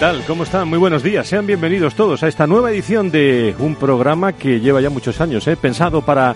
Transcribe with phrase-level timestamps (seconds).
[0.00, 0.24] Tal?
[0.26, 0.66] ¿Cómo están?
[0.66, 1.28] Muy buenos días.
[1.28, 5.46] Sean bienvenidos todos a esta nueva edición de un programa que lleva ya muchos años,
[5.46, 5.58] ¿eh?
[5.58, 6.34] pensado para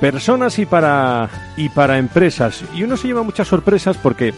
[0.00, 2.64] personas y para y para empresas.
[2.74, 4.32] Y uno se lleva muchas sorpresas porque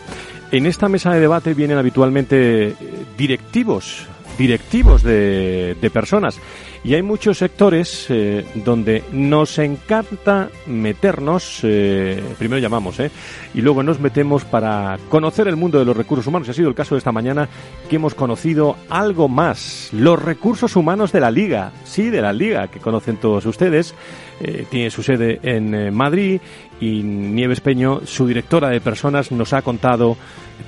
[0.50, 2.74] en esta mesa de debate vienen habitualmente
[3.16, 4.04] directivos,
[4.36, 6.40] directivos de, de personas.
[6.86, 13.10] Y hay muchos sectores eh, donde nos encanta meternos, eh, primero llamamos, eh,
[13.54, 16.48] y luego nos metemos para conocer el mundo de los recursos humanos.
[16.48, 17.48] Ha sido el caso de esta mañana
[17.90, 22.68] que hemos conocido algo más, los recursos humanos de la Liga, sí, de la Liga,
[22.68, 23.92] que conocen todos ustedes.
[24.40, 26.40] Eh, tiene su sede en Madrid
[26.80, 30.16] y Nieves Peño, su directora de personas, nos ha contado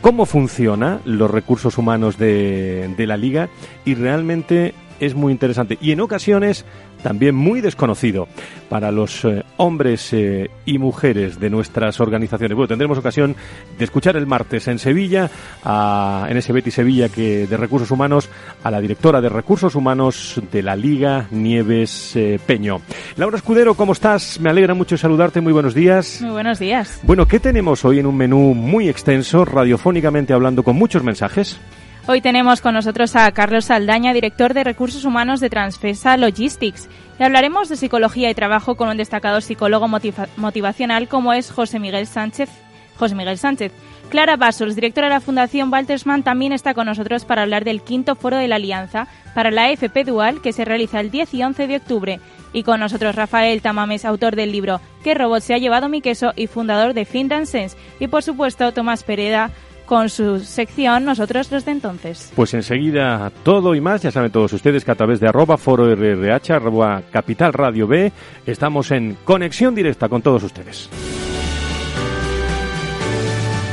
[0.00, 3.50] cómo funciona los recursos humanos de, de la Liga
[3.84, 6.64] y realmente es muy interesante y en ocasiones
[7.02, 8.28] también muy desconocido
[8.68, 12.54] para los eh, hombres eh, y mujeres de nuestras organizaciones.
[12.56, 13.36] Bueno, tendremos ocasión
[13.78, 15.30] de escuchar el martes en Sevilla,
[15.64, 18.28] a, en ese Betty Sevilla que de Recursos Humanos,
[18.62, 22.80] a la directora de Recursos Humanos de la Liga, Nieves eh, Peño.
[23.16, 24.40] Laura Escudero, ¿cómo estás?
[24.40, 25.40] Me alegra mucho saludarte.
[25.40, 26.20] Muy buenos días.
[26.20, 27.00] Muy buenos días.
[27.02, 31.58] Bueno, ¿qué tenemos hoy en un menú muy extenso, radiofónicamente hablando, con muchos mensajes?
[32.10, 36.88] Hoy tenemos con nosotros a Carlos Saldaña, director de Recursos Humanos de Transfesa Logistics.
[37.20, 41.78] Y hablaremos de psicología y trabajo con un destacado psicólogo motiva motivacional como es José
[41.78, 42.48] Miguel Sánchez.
[42.98, 43.72] José Miguel Sánchez.
[44.08, 48.16] Clara Basos, directora de la Fundación Waltersman, también está con nosotros para hablar del quinto
[48.16, 51.66] foro de la Alianza para la FP Dual que se realiza el 10 y 11
[51.66, 52.20] de octubre.
[52.54, 56.32] Y con nosotros Rafael Tamames, autor del libro ¿Qué robot se ha llevado mi queso?
[56.36, 57.76] y fundador de Findan Sense.
[58.00, 59.50] Y por supuesto Tomás Pereda,
[59.88, 62.30] con su sección Nosotros los de entonces.
[62.36, 65.86] Pues enseguida todo y más, ya saben todos ustedes que a través de arroba foro
[65.92, 68.12] RRH, arroba capital radio B,
[68.46, 70.90] estamos en conexión directa con todos ustedes.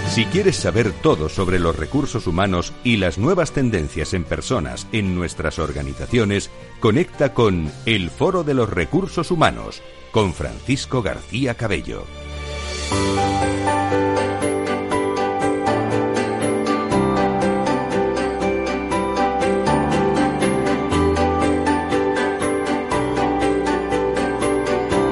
[0.07, 5.13] Si quieres saber todo sobre los recursos humanos y las nuevas tendencias en personas en
[5.13, 6.49] nuestras organizaciones,
[6.79, 12.05] conecta con El Foro de los Recursos Humanos con Francisco García Cabello.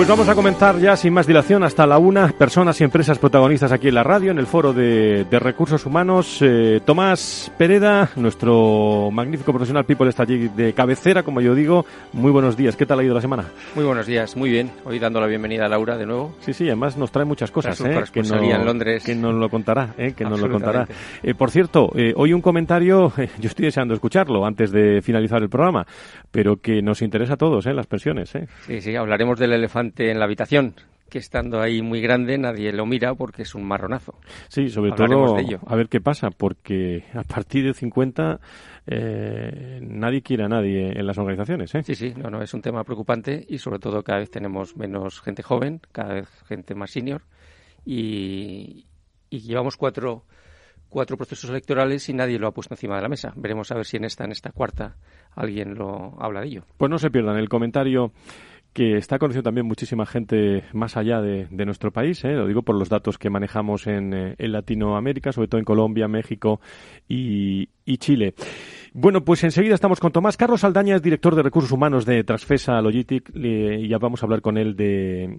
[0.00, 2.28] Pues vamos a comenzar ya sin más dilación hasta la una.
[2.28, 6.38] Personas y empresas protagonistas aquí en la radio, en el foro de, de recursos humanos.
[6.40, 11.84] Eh, Tomás Pereda, nuestro magnífico profesional people está allí de cabecera, como yo digo.
[12.14, 12.76] Muy buenos días.
[12.76, 13.44] ¿Qué tal ha ido la semana?
[13.74, 14.70] Muy buenos días, muy bien.
[14.86, 16.34] Hoy dando la bienvenida a Laura de nuevo.
[16.40, 17.78] Sí, sí, además nos trae muchas cosas.
[17.82, 17.92] ¿eh?
[17.92, 19.04] corresponsalía en Londres.
[19.04, 20.14] Que nos lo contará, ¿eh?
[20.16, 20.88] que nos lo contará.
[21.36, 25.86] Por cierto, hoy un comentario, yo estoy deseando escucharlo antes de finalizar el programa,
[26.30, 27.74] pero que nos interesa a todos, ¿eh?
[27.74, 28.34] las pensiones.
[28.34, 28.48] ¿eh?
[28.66, 30.74] Sí, sí, hablaremos del elefante en la habitación,
[31.10, 34.14] que estando ahí muy grande nadie lo mira porque es un marronazo.
[34.48, 38.40] Sí, sobre Hablaremos todo a ver qué pasa, porque a partir de 50
[38.86, 41.74] eh, nadie quiere a nadie en las organizaciones.
[41.74, 41.82] ¿eh?
[41.82, 45.20] Sí, sí, no, no, es un tema preocupante y sobre todo cada vez tenemos menos
[45.20, 47.22] gente joven, cada vez gente más senior
[47.84, 48.86] y,
[49.28, 50.24] y llevamos cuatro,
[50.88, 53.32] cuatro procesos electorales y nadie lo ha puesto encima de la mesa.
[53.36, 54.96] Veremos a ver si en esta, en esta cuarta,
[55.34, 56.64] alguien lo habla de ello.
[56.76, 58.12] Pues no se pierdan el comentario
[58.72, 62.34] que está conociendo también muchísima gente más allá de, de nuestro país, ¿eh?
[62.34, 66.06] lo digo por los datos que manejamos en, eh, en Latinoamérica, sobre todo en Colombia,
[66.06, 66.60] México
[67.08, 68.34] y, y Chile.
[68.92, 70.36] Bueno, pues enseguida estamos con Tomás.
[70.36, 74.40] Carlos Aldaña es director de recursos humanos de Transfesa Logitic y ya vamos a hablar
[74.40, 75.38] con él de,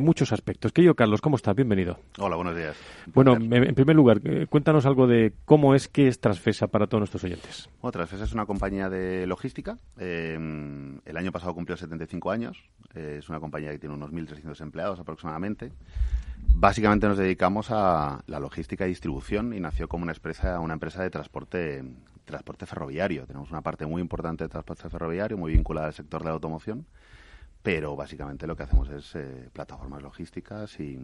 [0.00, 0.72] muchos aspectos.
[0.72, 1.56] Querido Carlos, ¿cómo estás?
[1.56, 1.98] Bienvenido.
[2.18, 2.76] Hola, buenos días.
[3.12, 7.00] Bueno, en primer lugar, eh, cuéntanos algo de cómo es que es Transfesa para todos
[7.00, 7.68] nuestros oyentes.
[7.82, 9.76] Bueno, Transfesa es una compañía de logística.
[9.98, 10.34] Eh,
[11.04, 12.62] el año pasado cumplió 75 años.
[12.94, 15.72] Eh, es una compañía que tiene unos 1.300 empleados aproximadamente.
[16.56, 21.02] Básicamente nos dedicamos a la logística y distribución y nació como una empresa, una empresa
[21.02, 21.82] de transporte
[22.24, 23.26] transporte ferroviario.
[23.26, 26.86] Tenemos una parte muy importante de transporte ferroviario, muy vinculada al sector de la automoción,
[27.62, 30.98] pero básicamente lo que hacemos es eh, plataformas logísticas y,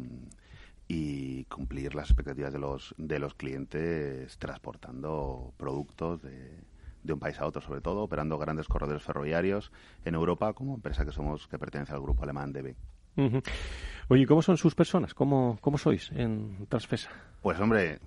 [0.89, 6.59] y, cumplir las expectativas de los, de los clientes transportando productos de,
[7.03, 9.73] de un país a otro, sobre todo operando grandes corredores ferroviarios
[10.05, 12.75] en Europa como empresa que somos que pertenece al grupo alemán DB.
[14.09, 15.15] Oye, ¿cómo son sus personas?
[15.15, 17.11] ¿Cómo, cómo sois en Transfesa?
[17.43, 18.01] Pues hombre,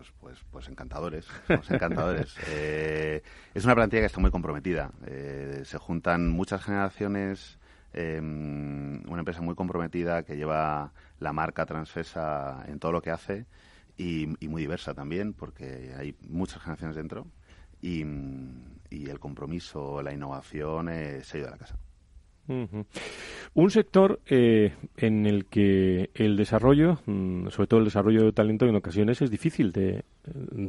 [0.00, 1.26] pues, pues, pues encantadores,
[1.68, 2.34] encantadores.
[2.48, 4.92] Eh, es una plantilla que está muy comprometida.
[5.06, 7.58] Eh, se juntan muchas generaciones,
[7.92, 13.44] em, una empresa muy comprometida que lleva la marca Transfesa en todo lo que hace
[13.98, 17.26] y, muy diversa también, porque hay muchas generaciones dentro
[17.82, 18.04] y,
[18.88, 21.76] y el compromiso, la innovación es sello de la casa.
[23.54, 28.66] Un sector eh, en el que el desarrollo, mm, sobre todo el desarrollo de talento,
[28.66, 30.04] en ocasiones es difícil de,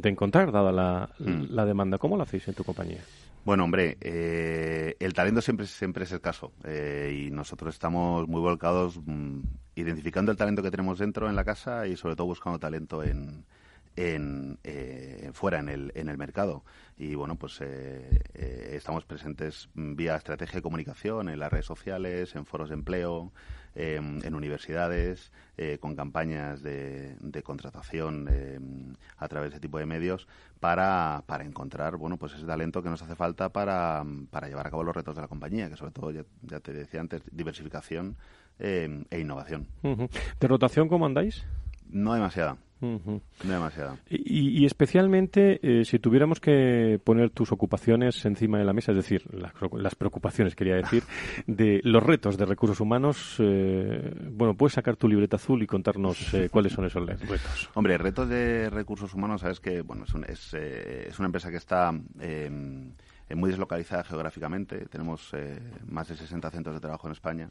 [0.02, 1.46] encontrar, dada mm.
[1.50, 1.98] la, demanda.
[1.98, 3.00] ¿Cómo lo hacéis en tu compañía?
[3.44, 8.40] Bueno, hombre, eh, el talento siempre, siempre es el caso eh, y nosotros estamos muy
[8.40, 9.40] volcados mm,
[9.74, 13.44] identificando el talento que tenemos dentro en la casa y sobre todo buscando talento en,
[13.96, 16.64] en, eh, fuera en el, en el mercado.
[16.98, 22.34] Y bueno, pues eh, eh, estamos presentes vía estrategia de comunicación en las redes sociales,
[22.36, 23.32] en foros de empleo,
[23.74, 25.32] em, en universidades,
[25.80, 30.26] con campañas de, de contratación em, a través de este tipo de medios
[30.58, 34.70] para, para encontrar bueno pues ese talento que nos hace falta para, para llevar a
[34.70, 38.16] cabo los retos de la compañía, que sobre todo, ya, ya te decía antes, diversificación
[38.58, 39.68] em, e innovación.
[39.82, 41.44] ¿De rotación cómo andáis?
[41.88, 42.56] No demasiada.
[43.44, 43.98] Demasiado.
[44.08, 49.22] Y, especialmente eh, si tuviéramos que poner tus ocupaciones encima de la mesa, es decir,
[49.32, 51.04] las, preocupaciones, quería decir,
[51.46, 56.34] de los retos de recursos humanos, eh, bueno, puedes sacar tu libreta azul y contarnos
[56.34, 57.70] eh, cuáles son esos retos.
[57.74, 62.92] Hombre, retos de recursos humanos, sabes que, bueno, es, es, una empresa que está em,
[63.36, 64.86] muy deslocalizada geográficamente.
[64.86, 65.30] Tenemos
[65.86, 67.50] más de 60 centros de trabajo en España.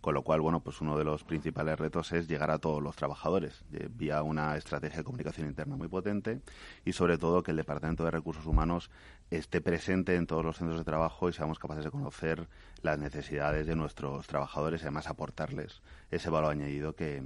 [0.00, 2.96] Con lo cual, bueno, pues uno de los principales retos es llegar a todos los
[2.96, 6.40] trabajadores eh, vía una estrategia de comunicación interna muy potente
[6.84, 8.90] y sobre todo que el Departamento de Recursos Humanos
[9.30, 12.48] esté presente en todos los centros de trabajo y seamos capaces de conocer
[12.82, 17.22] las necesidades de nuestros trabajadores y además aportarles ese valor añadido que,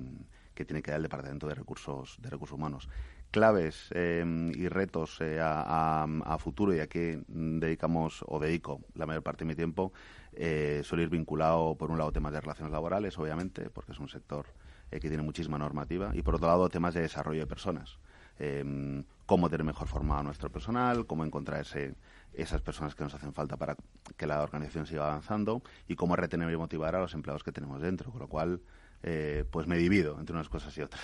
[0.54, 2.88] tiene que dar el Departamento de Recursos, de Recursos Humanos.
[3.30, 4.22] Claves eh,
[4.54, 9.44] y retos eh, a, a, futuro y a qué dedicamos o dedico la mayor parte
[9.44, 9.92] de mi tiempo
[10.32, 14.08] eh, suele ir vinculado, por un lado, temas de relaciones laborales, obviamente, porque es un
[14.08, 14.46] sector
[14.90, 17.98] eh, que tiene muchísima normativa, y por otro lado, temas de desarrollo de personas.
[18.38, 21.64] Eh, cómo tener mejor formado a nuestro personal, cómo encontrar
[22.32, 23.76] esas personas que nos hacen falta para
[24.16, 27.80] que la organización siga avanzando y cómo retener y motivar a los empleados que tenemos
[27.80, 28.10] dentro.
[28.10, 28.60] Con lo cual,
[29.02, 31.02] eh, pues me divido entre unas cosas y otras.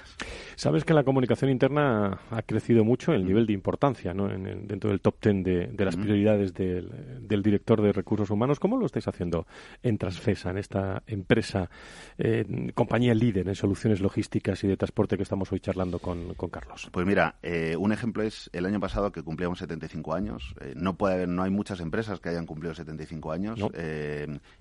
[0.55, 3.27] Sabes que la comunicación interna ha crecido mucho el mm.
[3.27, 4.31] nivel de importancia ¿no?
[4.31, 6.03] en dentro del top ten de, las mm.
[6.03, 8.61] prioridades del, director de recursos humanos.
[8.61, 9.47] ¿Cómo lo estáis haciendo
[9.83, 11.71] en Transfesa, en esta empresa,
[12.19, 16.91] eh, compañía líder en soluciones logísticas y de transporte que estamos hoy charlando con, Carlos?
[16.93, 20.55] Pues mira, eh, un ejemplo es el año pasado que cumplíamos 75 años.
[20.75, 23.59] no puede haber, no hay muchas empresas que hayan cumplido 75 años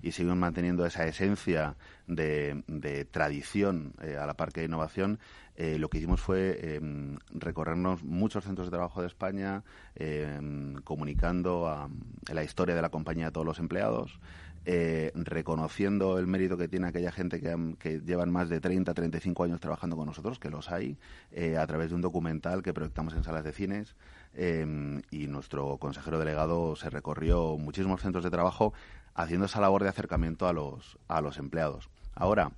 [0.02, 5.18] y siguen manteniendo esa esencia de, de tradición eh, a la par que de innovación,
[5.56, 9.64] eh, lo que hicimos fue em, recorrernos muchos centros de trabajo de España,
[9.96, 11.90] em, comunicando
[12.32, 14.20] la historia de la compañía a todos los empleados,
[14.64, 19.60] eh, reconociendo el mérito que tiene aquella gente que, llevan más de 30, 35 años
[19.60, 20.96] trabajando con nosotros, que los hay,
[21.58, 23.96] a través de un documental que proyectamos en salas de cines.
[24.34, 28.72] Em, y nuestro consejero delegado se recorrió muchísimos centros de trabajo
[29.14, 31.88] haciendo esa labor de acercamiento a los, a los empleados.
[32.16, 32.50] Ahora,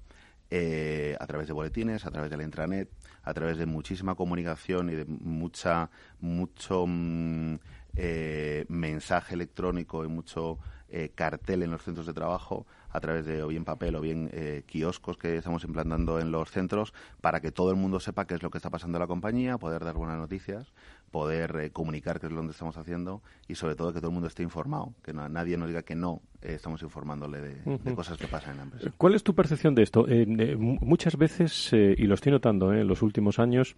[0.51, 2.89] eh, a través de boletines, a través de la intranet,
[3.23, 5.91] a través de muchísima comunicación y de mucha
[6.21, 7.57] mucho mm,
[7.97, 13.43] eh, mensaje electrónico y mucho eh, cartel en los centros de trabajo a través de
[13.43, 14.31] o bien papel o bien
[14.67, 18.43] kioscos que estamos implantando en los centros para que todo el mundo sepa qué es
[18.43, 20.73] lo que está pasando en la compañía, poder dar buenas noticias
[21.09, 24.15] poder eh, comunicar qué es lo que estamos haciendo y sobre todo que todo el
[24.15, 28.27] mundo esté informado, que nadie nos diga que no eh, estamos informándole de, cosas que
[28.27, 28.91] pasan en la empresa.
[28.97, 30.07] ¿Cuál es tu percepción de esto?
[30.09, 30.27] Eh,
[30.57, 33.77] muchas veces, y lo estoy notando en los últimos años,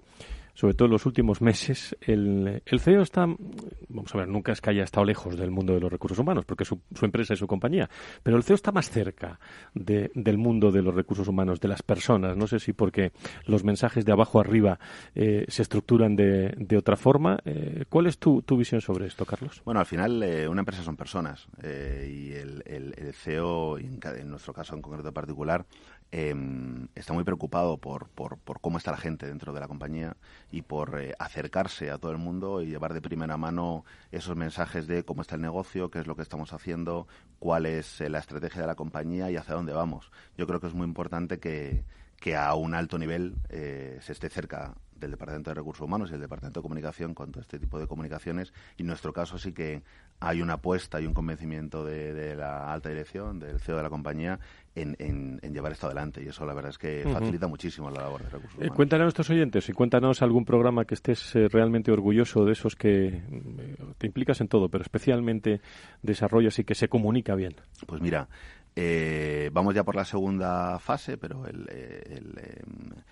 [0.61, 3.26] sobre todo en los últimos meses, el, el CEO está
[3.88, 6.45] vamos a ver, nunca es que haya estado lejos del mundo de los recursos humanos,
[6.45, 7.88] porque su, su empresa y su compañía,
[8.23, 9.40] pero el CEO está más cerca
[9.75, 12.37] del mundo de los recursos humanos, de las personas.
[12.37, 13.12] No sé si porque
[13.47, 14.79] los mensajes de abajo arriba
[15.14, 17.38] eh, se estructuran de, de otra forma.
[17.47, 19.62] Eh, ¿Cuál es tu, tu, visión sobre esto, Carlos?
[19.64, 24.29] Bueno, al final eh, una empresa son personas y el, el, el CEO, en, en,
[24.29, 25.64] nuestro caso en concreto particular,
[26.12, 26.35] eh,
[26.95, 30.17] está muy preocupado por, por, por, cómo está la gente dentro de la compañía
[30.50, 34.87] y por eh, acercarse a todo el mundo y llevar de primera mano esos mensajes
[34.87, 37.07] de cómo está el negocio, qué es lo que estamos haciendo,
[37.38, 40.11] cuál es eh, la estrategia de la compañía y hacia dónde vamos.
[40.37, 41.85] Yo creo que es muy importante que,
[42.19, 46.14] que a un alto nivel eh, se esté cerca del Departamento de Recursos Humanos y
[46.14, 48.52] el Departamento de Comunicación con todo este tipo de comunicaciones.
[48.76, 49.83] Y en nuestro caso sí que
[50.21, 53.88] hay una apuesta y un convencimiento de, de la alta dirección, del CEO de la
[53.90, 54.38] compañía,
[54.75, 56.23] en, en, en, llevar esto adelante.
[56.23, 57.50] Y eso la verdad es que facilita uh -huh.
[57.52, 58.73] muchísimo la labor de recursos humanos.
[58.73, 62.52] Eh, cuéntanos a nuestros oyentes y cuéntanos algún programa que estés eh, realmente orgulloso de
[62.52, 65.61] esos que eh, te implicas en todo, pero especialmente
[66.02, 67.54] desarrollas y que se comunica bien.
[67.87, 68.28] Pues mira,
[68.76, 73.04] eh, vamos ya por la segunda fase, pero el, el, el,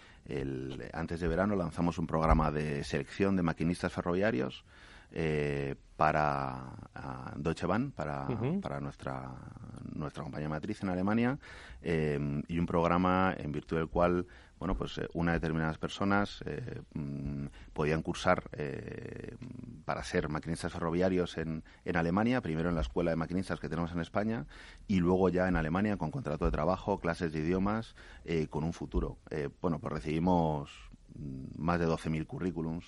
[0.92, 4.64] antes de verano lanzamos un programa de selección de maquinistas ferroviarios
[5.10, 6.74] eh, para
[7.36, 8.60] Deutsche Bahn, para, uh -huh.
[8.60, 9.30] para nuestra,
[9.94, 11.38] nuestra compañía matriz en Alemania,
[11.82, 14.26] eh, y un programa en virtud del cual
[14.58, 19.36] bueno, pues eh, unas determinadas personas eh, mmm, podían cursar eh,
[19.84, 23.92] para ser maquinistas ferroviarios en, en, Alemania, primero en la escuela de maquinistas que tenemos
[23.92, 24.46] en España
[24.86, 27.94] y luego ya en Alemania con contrato de trabajo, clases de idiomas,
[28.50, 29.18] con un futuro.
[29.60, 30.70] bueno, pues recibimos
[31.14, 32.84] mm, más de 12.000 currículums.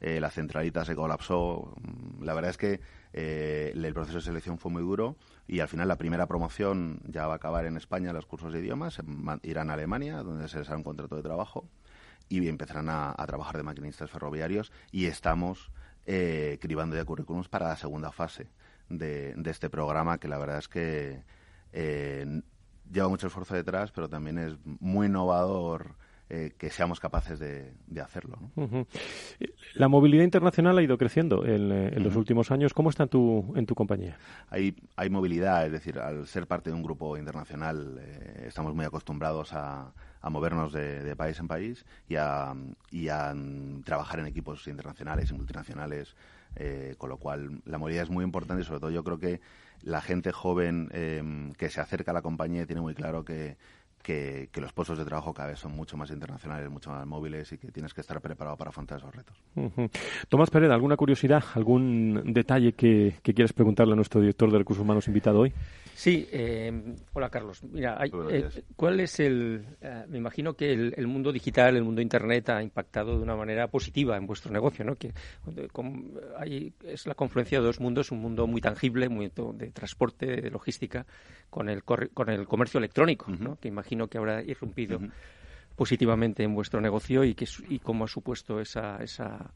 [0.00, 1.74] la centralita se colapsó.
[1.82, 2.80] Mm, la verdad es que
[3.12, 5.16] el proceso de selección fue muy duro
[5.50, 8.60] y al final la primera promoción ya va a acabar en España los cursos de
[8.60, 9.02] idiomas,
[9.42, 11.68] irán a Alemania, donde se les hará un contrato de trabajo
[12.28, 15.72] y empezarán a, trabajar de maquinistas ferroviarios y estamos
[16.06, 18.46] eh, cribando ya currículums para la segunda fase
[18.88, 21.24] de, de, este programa que la verdad es que
[21.72, 22.42] eh,
[22.88, 25.96] lleva mucho esfuerzo detrás, pero también es muy innovador
[26.30, 28.38] eh, que seamos capaces de, de hacerlo.
[28.40, 28.64] ¿no?
[28.64, 28.86] Uh -huh.
[29.74, 31.98] La movilidad internacional ha ido creciendo en, en uh -huh.
[32.04, 32.72] los últimos años.
[32.72, 34.16] ¿Cómo está en tu, en tu compañía?
[34.48, 38.84] Hay, hay movilidad, es decir, al ser parte de un grupo internacional eh, estamos muy
[38.84, 42.54] acostumbrados a, a movernos de, de, país en país y a,
[42.90, 43.34] y a
[43.84, 46.14] trabajar en equipos internacionales y multinacionales,
[46.56, 49.40] eh, con lo cual la movilidad es muy importante y sobre todo yo creo que
[49.82, 53.56] la gente joven eh, que se acerca a la compañía tiene muy claro que
[54.02, 57.52] que, que, los puestos de trabajo cada vez son mucho más internacionales, mucho más móviles
[57.52, 59.36] y que tienes que estar preparado para afrontar esos retos.
[59.56, 59.90] Uh -huh.
[60.28, 64.82] Tomás Pereda, ¿alguna curiosidad, algún detalle que, que, quieras preguntarle a nuestro director de recursos
[64.82, 65.52] humanos invitado hoy?
[65.94, 67.62] Sí, eh, hola Carlos.
[67.64, 69.64] Mira, hay, eh, ¿cuál es el...?
[69.80, 73.36] Eh, me imagino que el, el, mundo digital, el mundo Internet ha impactado de una
[73.36, 74.96] manera positiva en vuestro negocio, ¿no?
[74.96, 75.12] Que
[75.72, 80.26] con, hay, es la confluencia de dos mundos, un mundo muy tangible, muy de transporte,
[80.26, 81.06] de logística,
[81.50, 83.40] con el, con el comercio electrónico, uh -huh.
[83.40, 83.56] ¿no?
[83.56, 85.12] Que imagino que habrá irrumpido uh -huh.
[85.76, 88.96] positivamente en vuestro negocio y, que, y cómo ha supuesto esa...
[89.02, 89.52] esa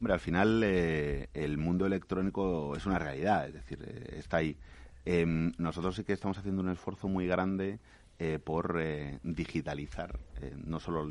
[0.00, 4.56] Hombre, al final eh, el mundo electrónico es una realidad, es decir, eh, está ahí.
[5.04, 5.24] Eh,
[5.58, 7.78] nosotros sí que estamos haciendo un esfuerzo muy grande
[8.18, 10.18] eh, por eh, digitalizar
[10.64, 11.10] no solo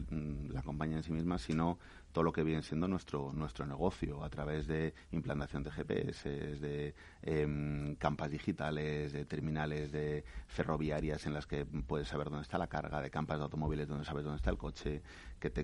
[0.49, 1.77] la compañía en sí misma, sino
[2.11, 6.95] todo lo que viene siendo nuestro nuestro negocio a través de implantación de GPS, de
[7.23, 12.67] eh, campas digitales, de terminales de ferroviarias en las que puedes saber dónde está la
[12.67, 15.01] carga, de campas de automóviles donde sabes dónde está el coche,
[15.39, 15.61] que te,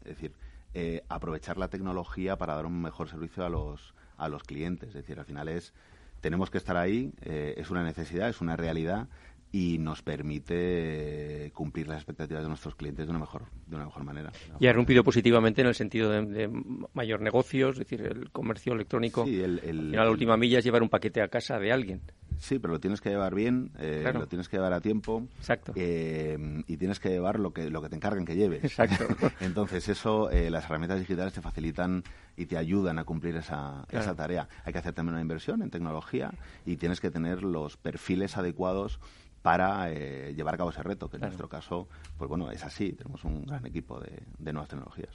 [0.00, 0.32] es decir,
[0.74, 4.94] eh, aprovechar la tecnología para dar un mejor servicio a los a los clientes, es
[4.94, 5.72] decir, al final es
[6.20, 9.08] tenemos que estar ahí, eh, es una necesidad, es una realidad
[9.50, 14.04] y nos permite cumplir las expectativas de nuestros clientes de una mejor de una mejor
[14.04, 14.32] manera.
[14.60, 16.50] Y ha rompido positivamente en el sentido de, de
[16.92, 19.24] mayor negocio, es decir, el comercio electrónico.
[19.24, 22.02] Sí, el, el, la última milla es llevar un paquete a casa de alguien.
[22.38, 24.20] Sí, pero lo tienes que llevar bien, eh, claro.
[24.20, 25.26] lo tienes que llevar a tiempo.
[25.38, 25.72] Exacto.
[25.74, 28.62] Eh, y tienes que llevar lo que lo que te encarguen que lleves.
[28.64, 29.06] Exacto.
[29.40, 32.04] Entonces eso, eh, las herramientas digitales te facilitan
[32.36, 34.04] y te ayudan a cumplir esa, claro.
[34.04, 34.48] esa tarea.
[34.64, 36.32] Hay que hacer también una inversión en tecnología
[36.64, 39.00] y tienes que tener los perfiles adecuados
[39.48, 41.30] para eh, llevar a cabo ese reto, que en claro.
[41.30, 41.88] nuestro caso,
[42.18, 45.08] pues bueno, es así, tenemos un gran equipo de, de nuevas tecnologías.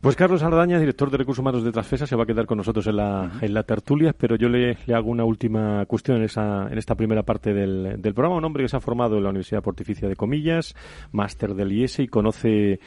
[0.00, 2.86] Pues Carlos Ardaña, director de Recursos Humanos de Transfesa, se va a quedar con nosotros
[2.86, 3.42] en la, uh -huh.
[3.42, 6.94] en la tertulia, pero yo le, le, hago una última cuestión en, esa, en esta
[6.94, 8.36] primera parte del, del programa.
[8.36, 10.76] Un hombre que se ha formado en la Universidad Pontificia de Comillas,
[11.10, 12.78] máster del IES y conoce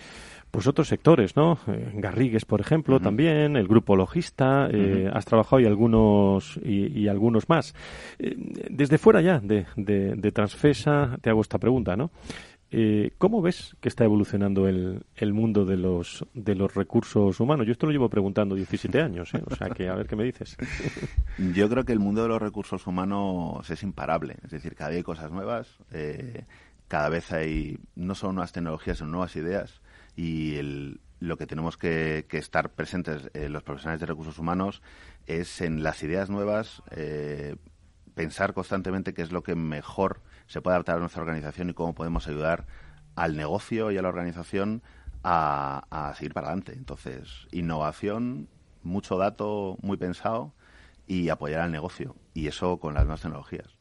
[0.51, 1.59] pues otros sectores, ¿no?
[1.67, 3.03] Eh, Garrigues, por ejemplo, uh -huh.
[3.03, 5.17] también, el grupo logista, eh, uh -huh.
[5.17, 7.75] has trabajado y algunos y, y algunos más.
[8.17, 8.35] Eh,
[8.69, 12.11] desde fuera ya de, de, de, Transfesa, te hago esta pregunta, ¿no?
[12.71, 17.65] Eh, ¿Cómo ves que está evolucionando el, el, mundo de los, de los recursos humanos?
[17.65, 19.41] Yo esto lo llevo preguntando 17 años, ¿eh?
[19.43, 20.55] o sea que a ver qué me dices.
[21.55, 24.97] Yo creo que el mundo de los recursos humanos es imparable, es decir, cada día
[24.97, 26.45] hay cosas nuevas, eh,
[26.87, 29.81] cada vez hay no solo nuevas tecnologías, sino nuevas ideas
[30.19, 34.81] y el, lo que tenemos que, que estar presentes eh, los profesionales de recursos humanos
[35.27, 37.55] es en las ideas nuevas, eh,
[38.15, 41.95] pensar constantemente qué es lo que mejor se puede adaptar a nuestra organización y cómo
[41.95, 42.65] podemos ayudar
[43.15, 44.83] al negocio y a la organización
[45.23, 46.73] a, seguir para adelante.
[46.73, 48.49] Entonces, innovación,
[48.83, 50.53] mucho dato muy pensado
[51.07, 52.17] y apoyar al negocio.
[52.33, 53.77] Y eso con las nuevas tecnologías.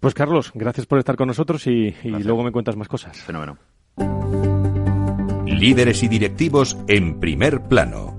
[0.00, 3.16] Pues Carlos, gracias por estar con nosotros y, y luego me cuentas más cosas.
[3.16, 3.56] Fenómeno.
[5.60, 8.16] Líderes y directivos en primer plano.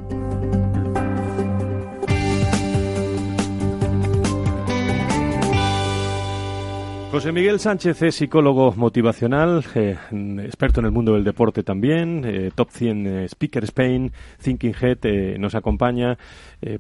[7.10, 9.98] José Miguel Sánchez es psicólogo motivacional, eh,
[10.45, 15.39] experto en el mundo del deporte también, eh, top 100 eh, Speaker Spain, Thinking Head,
[15.39, 16.19] nos acompaña,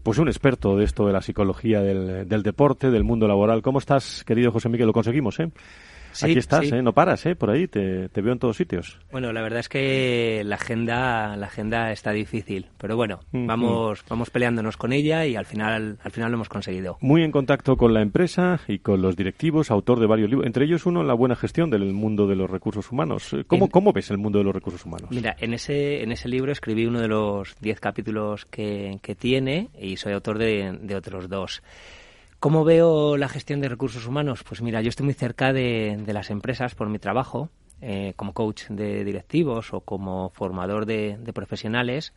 [0.03, 3.63] pues un experto de esto de la psicología del, deporte, del mundo laboral.
[3.63, 4.85] ¿Cómo estás, querido José Miguel?
[4.85, 5.49] Lo conseguimos, ¿eh?
[6.21, 6.81] Aquí estás, ¿eh?
[6.81, 7.35] no paras, ¿eh?
[7.35, 8.99] por ahí te, veo en todos sitios.
[9.11, 14.29] Bueno, la verdad es que la agenda, la agenda está difícil, pero bueno, vamos, vamos
[14.29, 16.97] peleándonos con ella y al final, al final lo hemos conseguido.
[17.01, 20.65] Muy en contacto con la empresa y con los directivos, autor de varios libros, entre
[20.65, 23.35] ellos uno la buena gestión del mundo de los recursos humanos.
[23.47, 25.09] ¿Cómo, ¿cómo ves el mundo de los recursos humanos?
[25.11, 29.69] Mira, en ese, en ese libro escribí uno de los diez capítulos que, que tiene
[29.79, 31.61] y soy autor de, de otros dos.
[32.41, 34.41] ¿Cómo veo la gestión de recursos humanos?
[34.41, 38.63] Pues mira, yo estoy muy cerca de, las empresas por mi trabajo, eh, como coach
[38.67, 42.13] de directivos o como formador de, profesionales,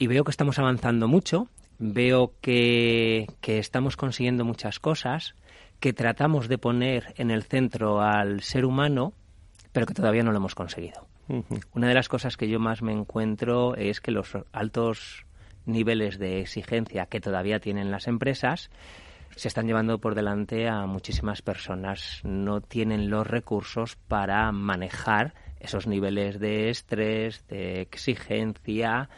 [0.00, 1.46] y veo que estamos avanzando mucho,
[1.78, 5.36] veo que, estamos consiguiendo muchas cosas,
[5.78, 9.12] que tratamos de poner en el centro al ser humano,
[9.70, 11.06] pero que todavía no lo hemos conseguido.
[11.72, 15.24] Una de las cosas que yo más me encuentro es que los altos
[15.66, 18.70] niveles de exigencia que todavía tienen las empresas
[19.36, 22.22] se están llevando por delante a muchísimas personas.
[22.24, 29.10] No tienen los recursos para manejar esos niveles de estrés, de exigencia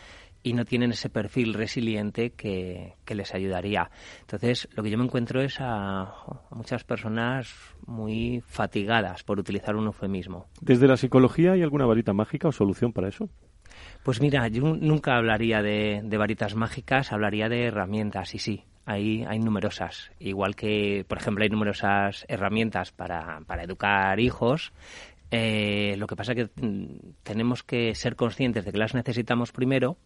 [0.43, 3.91] y no tienen ese perfil resiliente que, les ayudaría.
[4.21, 6.13] Entonces, lo que yo me encuentro es a,
[6.51, 7.55] muchas personas
[7.87, 10.47] muy fatigadas, por utilizar un eufemismo.
[10.61, 13.29] ¿Desde la psicología hay alguna varita mágica o solución para eso?
[14.03, 19.23] Pues mira, yo nunca hablaría de, de varitas mágicas, hablaría de herramientas, y sí, hay,
[19.29, 20.11] hay numerosas.
[20.19, 24.73] Igual que, por ejemplo, hay numerosas herramientas para, para educar hijos.
[25.31, 29.53] Eh, lo que pasa es que mm, tenemos que ser conscientes de que las necesitamos
[29.53, 29.99] primero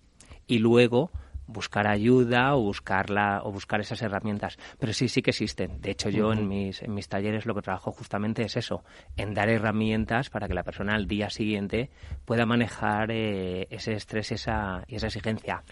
[0.48, 1.12] y luego
[1.46, 6.08] buscar ayuda o buscarla o buscar esas herramientas pero sí sí que existen de hecho
[6.08, 8.84] yo en mis en mis talleres lo que trabajo justamente es eso
[9.16, 11.90] en dar herramientas para que la persona al día siguiente
[12.24, 15.64] pueda manejar eh, ese estrés esa y esa exigencia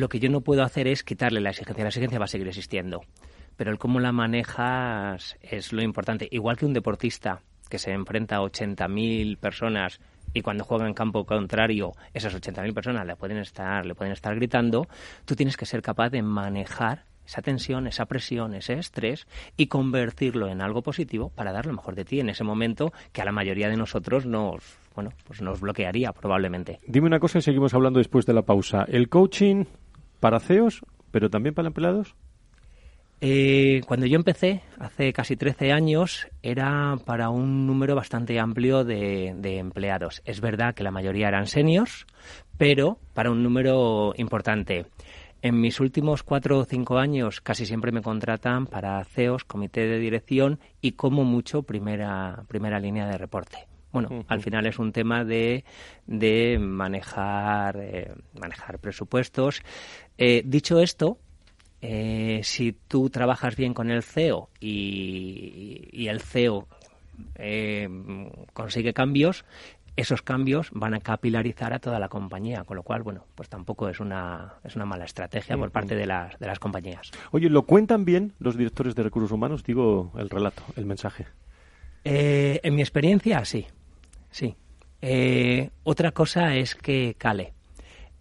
[0.00, 1.84] lo que yo no puedo hacer es quitarle la exigencia.
[1.84, 3.02] La exigencia va a seguir existiendo.
[3.56, 6.26] Pero el cómo la manejas es lo importante.
[6.32, 10.00] Igual que un deportista que se enfrenta a 80.000 personas
[10.32, 14.34] y cuando juega en campo contrario esas 80.000 personas le pueden estar le pueden estar
[14.34, 14.86] gritando,
[15.24, 19.26] tú tienes que ser capaz de manejar esa tensión, esa presión, ese estrés
[19.56, 23.22] y convertirlo en algo positivo para dar lo mejor de ti en ese momento que
[23.22, 26.80] a la mayoría de nosotros nos bueno, pues nos bloquearía probablemente.
[26.86, 28.84] Dime una cosa y seguimos hablando después de la pausa.
[28.86, 29.64] El coaching
[30.24, 32.16] para CEOs, pero también para empleados?
[33.20, 39.58] Eh, cuando yo empecé, hace casi 13 años, era para un número bastante amplio de,
[39.58, 40.22] empleados.
[40.24, 42.06] Es verdad que la mayoría eran seniors,
[42.56, 44.86] pero para un número importante.
[45.42, 49.98] En mis últimos cuatro o cinco años casi siempre me contratan para CEOs, comité de
[49.98, 53.68] dirección y como mucho primera, primera línea de reporte.
[53.94, 55.64] Bueno, al final es un tema de,
[56.08, 59.62] de manejar, eh, manejar presupuestos.
[60.18, 61.18] Eh, dicho esto,
[61.80, 66.66] eh, si tú trabajas bien con el CEO y, el CEO
[68.52, 69.44] consigue cambios,
[69.96, 73.88] esos cambios van a capilarizar a toda la compañía, con lo cual, bueno, pues tampoco
[73.88, 77.12] es una, es una mala estrategia por parte de las, de las compañías.
[77.30, 79.62] Oye, ¿lo cuentan bien los directores de recursos humanos?
[79.62, 81.26] Digo, el relato, el mensaje.
[82.04, 83.66] en mi experiencia, sí
[84.34, 84.56] sí.
[85.00, 87.53] Eh, otra cosa es que cale.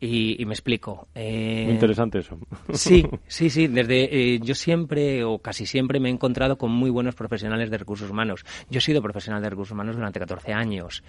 [0.05, 1.07] Y, me explico.
[1.15, 2.37] Eh, muy interesante eso.
[2.73, 3.67] Sí, sí, sí.
[3.67, 7.77] Desde eh, yo siempre o casi siempre me he encontrado con muy buenos profesionales de
[7.77, 8.43] recursos humanos.
[8.69, 11.05] Yo he sido profesional de recursos humanos durante 14 años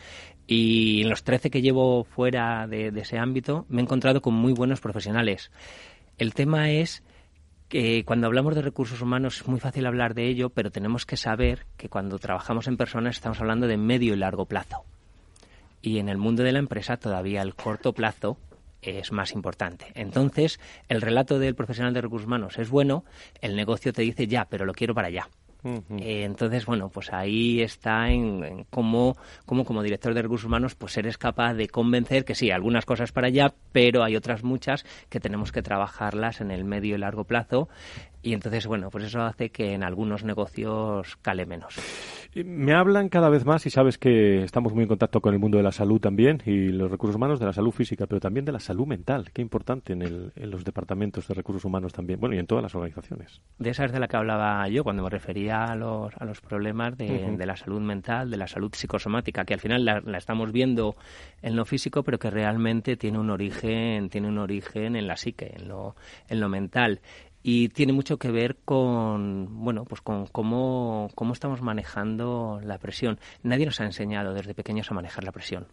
[0.46, 4.34] y en los 13 que llevo fuera de, de ese ámbito me he encontrado con
[4.34, 5.50] muy buenos profesionales.
[6.16, 7.02] El tema es
[7.68, 11.16] que cuando hablamos de recursos humanos es muy fácil hablar de ello, pero tenemos que
[11.16, 14.84] saber que cuando trabajamos en personas estamos hablando de medio y largo plazo.
[15.82, 18.38] y en el mundo de la empresa todavía el corto plazo
[18.84, 19.86] es más importante.
[19.94, 23.04] Entonces, el relato del profesional de recursos humanos es bueno,
[23.40, 25.28] el negocio te dice ya, pero lo quiero para allá.
[25.64, 29.16] Eh, entonces, bueno, pues ahí está en, cómo,
[29.46, 33.28] como director de recursos humanos, pues eres capaz de convencer que sí, algunas cosas para
[33.28, 37.68] allá, pero hay otras muchas que tenemos que trabajarlas en el medio y largo plazo.
[38.24, 41.74] Y entonces, bueno, pues eso hace que en algunos negocios cale menos.
[42.34, 45.58] Me hablan cada vez más y sabes que estamos muy en contacto con el mundo
[45.58, 48.52] de la salud también y los recursos humanos, de la salud física, pero también de
[48.52, 49.30] la salud mental.
[49.30, 52.62] Qué importante en, el, en los departamentos de recursos humanos también, bueno, y en todas
[52.62, 53.42] las organizaciones.
[53.58, 56.40] De esa es de la que hablaba yo cuando me refería a los, a los
[56.40, 60.16] problemas de, de la salud mental, de la salud psicosomática, que al final la, la,
[60.16, 60.96] estamos viendo
[61.42, 65.52] en lo físico, pero que realmente tiene un origen, tiene un origen en la psique,
[65.56, 65.94] en lo,
[66.28, 67.00] en lo mental
[67.46, 73.20] y tiene mucho que ver con bueno pues con cómo, cómo estamos manejando la presión.
[73.42, 75.66] Nadie nos ha enseñado desde pequeños a manejar la presión.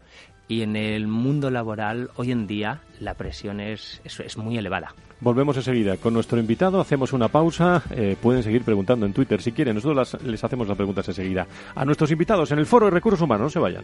[0.49, 4.93] Y en el mundo laboral hoy en día la presión es, es, muy elevada.
[5.21, 5.95] Volvemos enseguida.
[5.95, 10.17] Con nuestro invitado, hacemos una pausa, eh, pueden seguir preguntando en Twitter si quieren, nosotros
[10.23, 11.47] les hacemos las preguntas enseguida.
[11.73, 13.83] A nuestros invitados en el Foro de Recursos Humanos, no se vayan.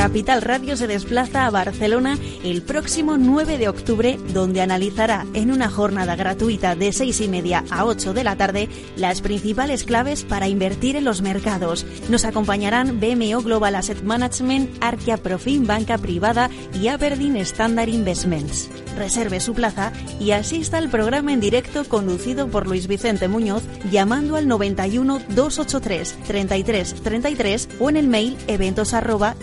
[0.00, 5.68] Capital Radio se desplaza a Barcelona el próximo 9 de octubre, donde analizará en una
[5.68, 10.48] jornada gratuita de 6 y media a 8 de la tarde las principales claves para
[10.48, 11.84] invertir en los mercados.
[12.08, 18.70] Nos acompañarán BMO Global Asset Management, Arquia Profim Banca Privada y Aberdeen Standard Investments.
[18.96, 24.36] Reserve su plaza y asista al programa en directo conducido por Luis Vicente Muñoz llamando
[24.36, 29.36] al 91 283 33 33 o en el mail eventos arroba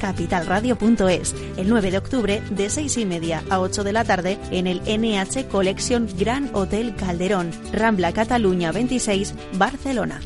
[0.48, 4.68] capitalradio.es el 9 de octubre de 6 y media a 8 de la tarde en
[4.68, 10.22] el NH Collection Gran Hotel Calderón, Rambla Cataluña 26, Barcelona.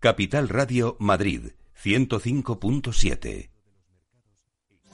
[0.00, 1.50] Capital Radio Madrid
[1.82, 3.57] 105.7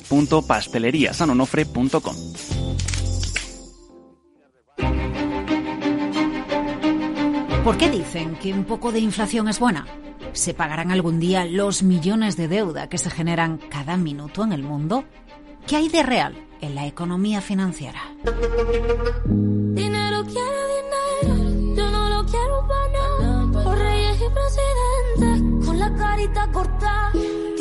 [0.00, 2.16] www.pasteleriasanonofre.com.
[7.64, 9.86] ¿Por qué dicen que un poco de inflación es buena?
[10.32, 14.64] ¿Se pagarán algún día los millones de deuda que se generan cada minuto en el
[14.64, 15.04] mundo?
[15.66, 18.00] ¿Qué hay de real en la economía financiera?
[19.26, 24.24] Dinero quiere dinero, yo no lo quiero para Por reyes y
[25.20, 27.12] presidentes, con la carita cortada.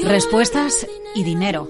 [0.03, 1.67] Respuestas y dinero,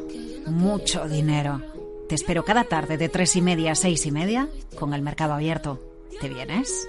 [0.52, 1.62] mucho dinero.
[2.08, 5.34] Te espero cada tarde de tres y media a seis y media con el mercado
[5.34, 5.80] abierto.
[6.20, 6.88] ¿Te vienes?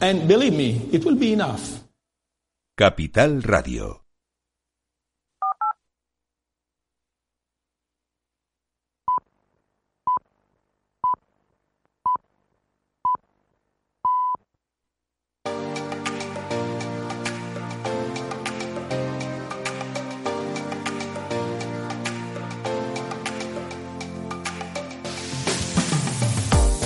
[0.00, 1.84] And believe me, it will be enough.
[2.76, 4.03] Capital Radio.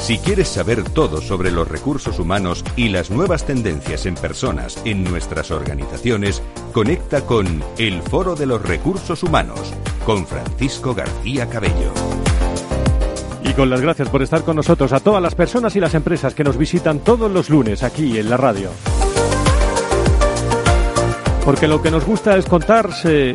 [0.09, 5.05] Si quieres saber todo sobre los recursos humanos y las nuevas tendencias en personas en
[5.05, 6.43] nuestras organizaciones,
[6.73, 9.75] conecta con El Foro de los Recursos Humanos
[10.07, 11.93] con Francisco García Cabello.
[13.45, 16.33] Y con las gracias por estar con nosotros a todas las personas y las empresas
[16.33, 18.71] que nos visitan todos los lunes aquí en la radio.
[21.45, 22.89] Porque lo que nos gusta es contar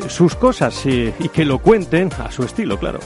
[0.09, 2.99] sus cosas y que lo cuenten a su estilo, claro.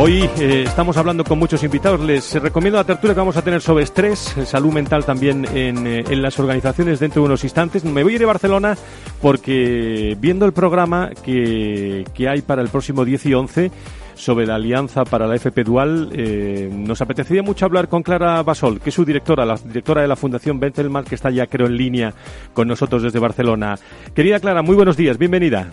[0.00, 1.98] Hoy eh, estamos hablando con muchos invitados.
[1.98, 6.04] Les recomiendo la tertulia que vamos a tener sobre estrés, salud mental también en, eh,
[6.08, 7.84] en, las organizaciones dentro de unos instantes.
[7.84, 8.78] Me voy a ir a Barcelona
[9.20, 13.70] porque viendo el programa que, que hay para el próximo 10 y 11
[14.14, 18.78] sobre la alianza para la FP Dual, eh, nos apetecería mucho hablar con Clara Basol,
[18.78, 21.76] que es su directora, la directora de la Fundación Bentelman, que está ya creo en
[21.76, 22.14] línea
[22.54, 23.76] con nosotros desde Barcelona.
[24.14, 25.72] Querida Clara, muy buenos días, bienvenida.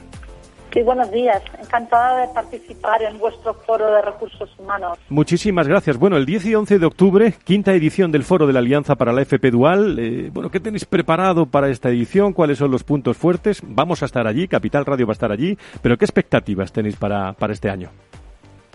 [0.76, 1.42] Sí, buenos días.
[1.58, 4.98] Encantada de participar en vuestro foro de recursos humanos.
[5.08, 5.98] Muchísimas gracias.
[5.98, 9.14] Bueno, el 10 y 11 de octubre, quinta edición del foro de la Alianza para
[9.14, 9.98] la FP Dual.
[9.98, 12.34] Eh, bueno, ¿qué tenéis preparado para esta edición?
[12.34, 13.62] ¿Cuáles son los puntos fuertes?
[13.66, 17.32] Vamos a estar allí, Capital Radio va a estar allí, pero ¿qué expectativas tenéis para,
[17.32, 17.88] para este año?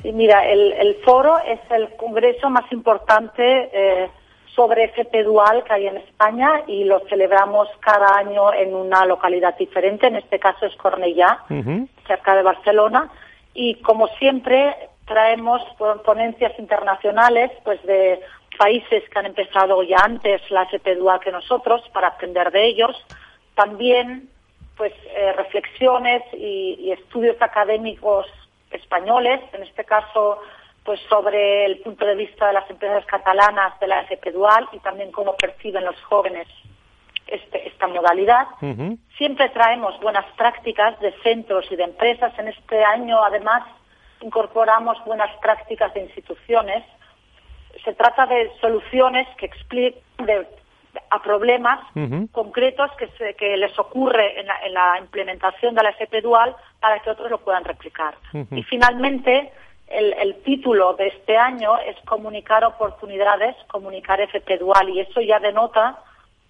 [0.00, 4.08] Sí, mira, el, el foro es el congreso más importante eh,
[4.54, 9.56] sobre FP Dual que hay en España y lo celebramos cada año en una localidad
[9.56, 11.44] diferente, en este caso es Cornellá,
[12.06, 13.10] cerca de Barcelona,
[13.54, 14.74] y como siempre
[15.06, 15.62] traemos
[16.04, 18.20] ponencias internacionales pues de
[18.58, 22.96] países que han empezado ya antes la FP Dual que nosotros para aprender de ellos,
[23.54, 24.28] también
[24.76, 28.26] pues eh, reflexiones y, y estudios académicos
[28.70, 30.38] españoles, en este caso
[30.84, 34.78] pues sobre el punto de vista de las empresas catalanas de la FP Dual y
[34.78, 36.48] también cómo perciben los jóvenes
[37.26, 38.46] este, esta modalidad.
[39.16, 42.36] Siempre traemos buenas prácticas de centros y de empresas.
[42.38, 43.62] En este año, además,
[44.20, 46.84] incorporamos buenas prácticas de instituciones.
[47.84, 50.02] Se trata de soluciones que explican
[51.10, 51.78] a problemas
[52.32, 56.56] concretos que, se, que les ocurre en la, en la, implementación de la FP Dual
[56.80, 58.14] para que otros lo puedan replicar.
[58.50, 59.52] Y finalmente,
[59.90, 65.98] el, título de este año es Comunicar oportunidades, comunicar FP Dual, y eso ya denota,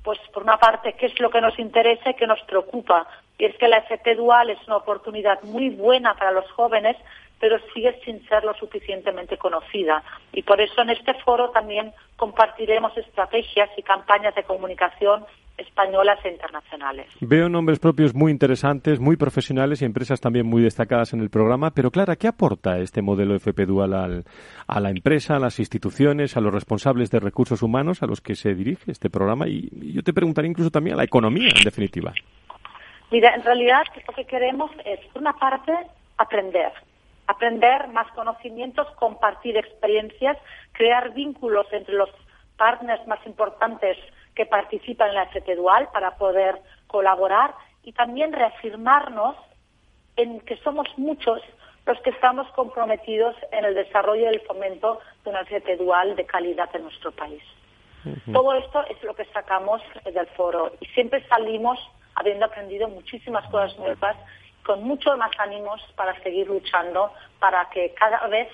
[0.03, 3.07] pues por una parte, qué es lo que nos interesa y qué nos preocupa.
[3.39, 6.97] Y es que la FP Dual es una oportunidad muy buena para los jóvenes,
[7.39, 10.03] pero sigue sin ser lo suficientemente conocida.
[10.33, 15.25] Y por eso en este foro también compartiremos estrategias y campañas de comunicación
[15.61, 17.07] españolas e internacionales.
[17.21, 21.71] Veo nombres propios muy interesantes, muy profesionales y empresas también muy destacadas en el programa,
[21.71, 24.25] pero Clara, ¿qué aporta este modelo FP Dual al,
[24.67, 28.35] a la empresa, a las instituciones, a los responsables de recursos humanos a los que
[28.35, 29.49] se dirige este programa?
[29.49, 32.13] Y, y yo te preguntaría incluso también a la economía, en definitiva.
[33.11, 35.73] Mira, en realidad lo que queremos es, por una parte,
[36.17, 36.73] aprender.
[37.27, 40.37] Aprender más conocimientos, compartir experiencias,
[40.73, 42.09] crear vínculos entre los
[42.57, 43.97] partners más importantes
[44.35, 49.37] que participan en la FP Dual para poder colaborar y también reafirmarnos
[50.17, 51.41] en que somos muchos
[51.87, 56.27] los que estamos comprometidos en el desarrollo y el fomento de una FP Dual de
[56.27, 57.43] calidad en nuestro país.
[58.33, 61.79] Todo esto es lo que sacamos del foro y siempre salimos
[62.15, 64.17] habiendo aprendido muchísimas cosas nuevas,
[64.65, 68.49] con mucho más ánimos para seguir luchando para que cada vez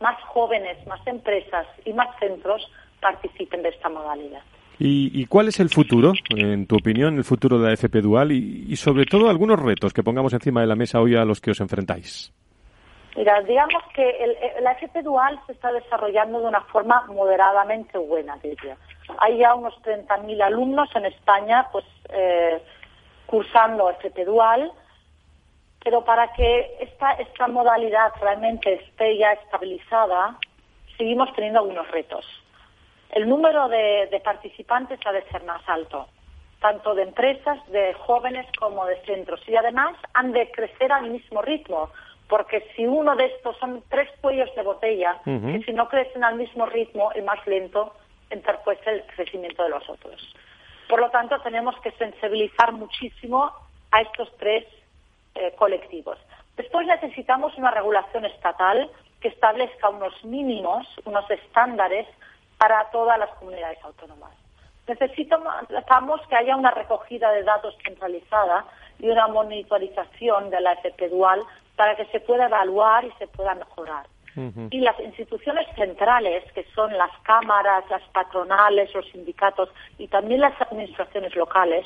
[0.00, 4.42] más jóvenes, más empresas y más centros participen de esta modalidad.
[4.78, 8.30] ¿Y, ¿Y, cuál es el futuro, en tu opinión, el futuro de la FP Dual
[8.30, 11.50] y, sobre todo algunos retos que pongamos encima de la mesa hoy a los que
[11.50, 12.32] os enfrentáis?
[13.16, 18.36] Mira, digamos que el, la FP Dual se está desarrollando de una forma moderadamente buena,
[18.36, 18.76] diría.
[19.18, 22.62] Hay ya unos 30.000 alumnos en España pues eh,
[23.26, 24.70] cursando FP Dual,
[25.82, 30.38] pero para que esta, esta modalidad realmente esté ya estabilizada,
[30.96, 32.24] seguimos teniendo algunos retos
[33.10, 36.08] el número de, de, participantes ha de ser más alto,
[36.60, 39.40] tanto de empresas, de jóvenes como de centros.
[39.48, 41.90] Y además han de crecer al mismo ritmo,
[42.28, 45.52] porque si uno de estos son tres cuellos de botella, uh -huh.
[45.58, 47.94] que si no crecen al mismo ritmo, el más lento
[48.30, 50.34] interpuesta el crecimiento de los otros.
[50.88, 53.52] Por lo tanto, tenemos que sensibilizar muchísimo
[53.90, 54.66] a estos tres
[55.34, 56.18] eh, colectivos.
[56.56, 58.90] Después necesitamos una regulación estatal
[59.20, 62.06] que establezca unos mínimos, unos estándares
[62.58, 64.32] para todas las comunidades autónomas.
[64.86, 68.64] Necesitamos que haya una recogida de datos centralizada
[68.98, 71.42] y una monitorización de la FP dual
[71.76, 74.06] para que se pueda evaluar y se pueda mejorar.
[74.70, 79.68] Y las instituciones centrales, que son las cámaras, las patronales, los sindicatos
[79.98, 81.84] y también las administraciones locales,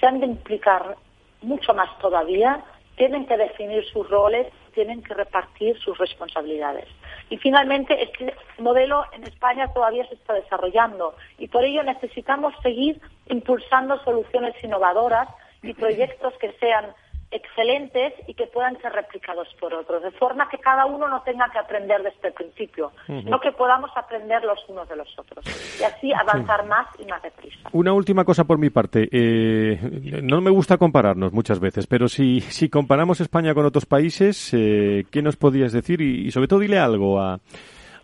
[0.00, 0.96] se han de implicar
[1.42, 2.60] mucho más todavía,
[2.96, 6.86] tienen que definir sus roles, tienen que repartir sus responsabilidades.
[7.30, 13.00] Y finalmente, este modelo en España todavía se está desarrollando y por ello necesitamos seguir
[13.28, 15.28] impulsando soluciones innovadoras
[15.62, 16.86] y proyectos que sean
[17.32, 21.48] excelentes y que puedan ser replicados por otros, de forma que cada uno no tenga
[21.50, 25.44] que aprender desde el principio, sino que podamos aprender los unos de los otros
[25.80, 27.68] y así avanzar más y más deprisa.
[27.72, 29.08] Una última cosa por mi parte.
[29.10, 34.52] Eh, no me gusta compararnos muchas veces, pero si, si comparamos España con otros países,
[34.54, 36.00] eh, ¿qué nos podías decir?
[36.00, 37.38] y sobre todo dile algo a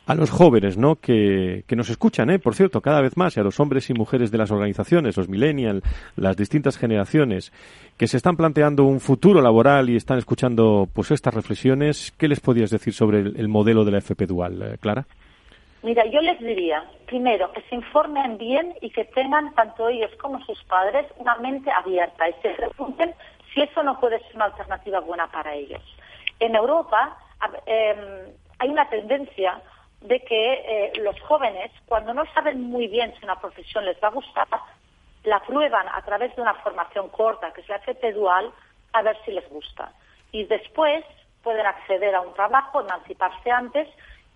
[0.09, 0.97] a los jóvenes, ¿no?
[0.97, 2.39] Que, que nos escuchan, ¿eh?
[2.39, 5.29] Por cierto, cada vez más, y a los hombres y mujeres de las organizaciones, los
[5.29, 5.83] millennials,
[6.17, 7.53] las distintas generaciones,
[7.99, 12.41] que se están planteando un futuro laboral y están escuchando, pues, estas reflexiones, ¿qué les
[12.41, 15.05] podías decir sobre el, modelo de la FP Dual, eh, Clara?
[15.83, 20.43] Mira, yo les diría, primero, que se informen bien y que tengan, tanto ellos como
[20.47, 23.13] sus padres, una mente abierta y se pregunten
[23.53, 25.83] si eso no puede ser una alternativa buena para ellos.
[26.41, 27.15] En Europa
[27.67, 29.61] em, hay una tendencia
[30.01, 34.09] de que eh, los jóvenes, cuando no saben muy bien si una profesión les va
[34.09, 34.47] a gustar,
[35.25, 38.53] la prueban a través de una formación corta, que es la FP dual,
[38.93, 39.93] a ver si les gusta.
[40.33, 41.05] Y después
[41.43, 43.89] pueden acceder a un trabajo, emanciparse antes,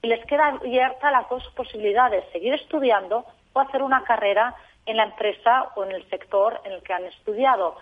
[0.02, 4.54] y les queda abierta las dos posibilidades, seguir estudiando o hacer una carrera
[4.86, 7.76] en la empresa o en el sector en el que han estudiado.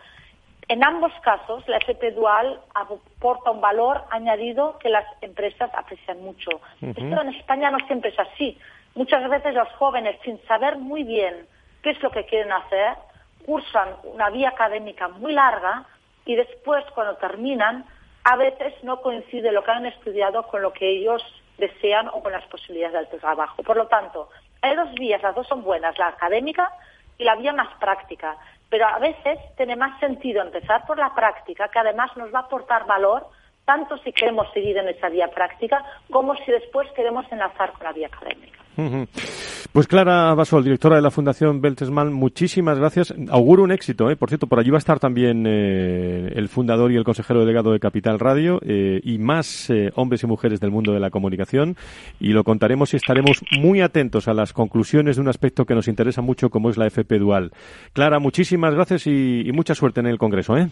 [0.70, 6.48] En ambos casos, la FP dual aporta un valor añadido que las empresas aprecian mucho.
[6.80, 8.56] Esto en España no siempre es así.
[8.94, 11.48] Muchas veces los jóvenes, sin saber muy bien
[11.83, 12.94] qué es lo que quieren hacer,
[13.44, 15.87] cursan una vía académica muy larga
[16.24, 17.85] y después, cuando terminan,
[18.22, 21.20] a veces no coincide lo que han estudiado con lo que ellos
[21.59, 23.61] desean o con las posibilidades del trabajo.
[23.64, 24.28] Por lo tanto,
[24.62, 26.70] hay dos vías, las dos son buenas, la académica
[27.18, 28.37] y la vía más práctica
[28.70, 32.42] pero a veces tiene más sentido empezar por la práctica, que además nos va a
[32.42, 33.26] aportar valor
[33.64, 37.92] tanto si queremos seguir en esa vía práctica como si después queremos enlazar con la
[37.92, 38.61] vía académica.
[39.73, 43.14] Pues Clara Basol, directora de la Fundación Beltesman, muchísimas gracias.
[43.29, 44.16] Auguro un éxito, ¿eh?
[44.16, 47.73] por cierto, por allí va a estar también eh, el fundador y el consejero delegado
[47.73, 51.77] de Capital Radio eh, y más eh, hombres y mujeres del mundo de la comunicación
[52.18, 55.87] y lo contaremos y estaremos muy atentos a las conclusiones de un aspecto que nos
[55.87, 57.53] interesa mucho como es la FP Dual.
[57.92, 60.57] Clara, muchísimas gracias y, y mucha suerte en el Congreso.
[60.57, 60.68] ¿eh?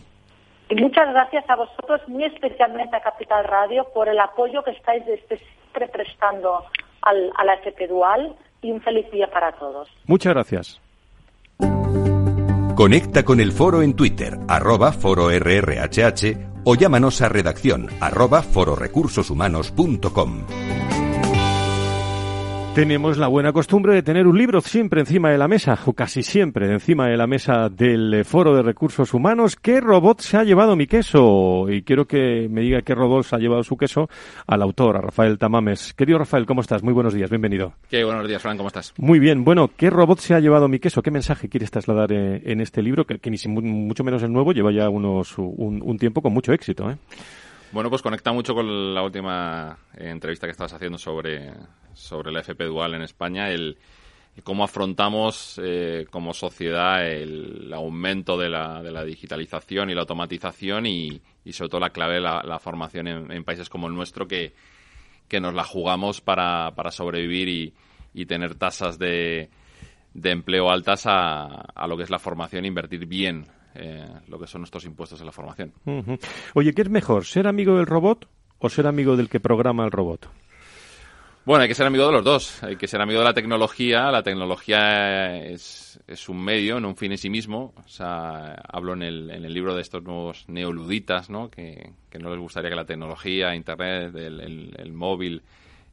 [0.70, 5.04] Y muchas gracias a vosotros, muy especialmente a Capital Radio, por el apoyo que estáis
[5.06, 6.64] desde siempre prestando
[7.02, 9.88] al, a la FP Dual y un feliz día para todos.
[10.06, 10.80] Muchas gracias.
[12.78, 20.44] Conecta con el foro en Twitter, arroba foro RRHH o llámanos a redacción arroba fororecursoshumanos.com.
[22.78, 26.22] Tenemos la buena costumbre de tener un libro siempre encima de la mesa, o casi
[26.22, 29.56] siempre encima de la mesa del Foro de Recursos Humanos.
[29.56, 31.68] ¿Qué robot se ha llevado mi queso?
[31.68, 34.08] Y quiero que me diga qué robot se ha llevado su queso
[34.46, 35.92] al autor, a Rafael Tamames.
[35.92, 36.84] Querido Rafael, ¿cómo estás?
[36.84, 37.72] Muy buenos días, bienvenido.
[37.90, 38.94] Qué buenos días, Fran, ¿cómo estás?
[38.96, 39.42] Muy bien.
[39.42, 41.02] Bueno, ¿qué robot se ha llevado mi queso?
[41.02, 43.04] ¿Qué mensaje quieres trasladar eh, en este libro?
[43.04, 46.88] Que, ni mucho menos el nuevo lleva ya unos un, un tiempo con mucho éxito,
[46.88, 46.96] ¿eh?
[47.70, 51.52] Bueno, pues conecta mucho con la última eh, entrevista que estabas haciendo sobre,
[51.92, 53.76] sobre la FP Dual en España, el,
[54.42, 60.86] cómo afrontamos eh, como sociedad el aumento de la, de la, digitalización y la automatización
[60.86, 64.54] y, sobre todo la clave de la, formación en, países como el nuestro que,
[65.28, 67.74] que nos la jugamos para, para sobrevivir y,
[68.14, 69.50] y tener tasas de,
[70.14, 74.38] de empleo altas a, a, lo que es la formación e invertir bien eh, lo
[74.38, 75.72] que son nuestros impuestos en la formación.
[76.54, 78.28] Oye, ¿qué es mejor, ser amigo del robot
[78.58, 80.28] o ser amigo del que programa el robot?
[81.48, 82.62] Bueno, hay que ser amigo de los dos.
[82.62, 84.10] Hay que ser amigo de la tecnología.
[84.10, 87.72] La tecnología es, es un medio, no un fin en sí mismo.
[87.74, 91.50] O sea, hablo en el, en el libro de estos nuevos neoluditas, ¿no?
[91.50, 95.40] Que, no les gustaría que la tecnología, Internet, el, el, móvil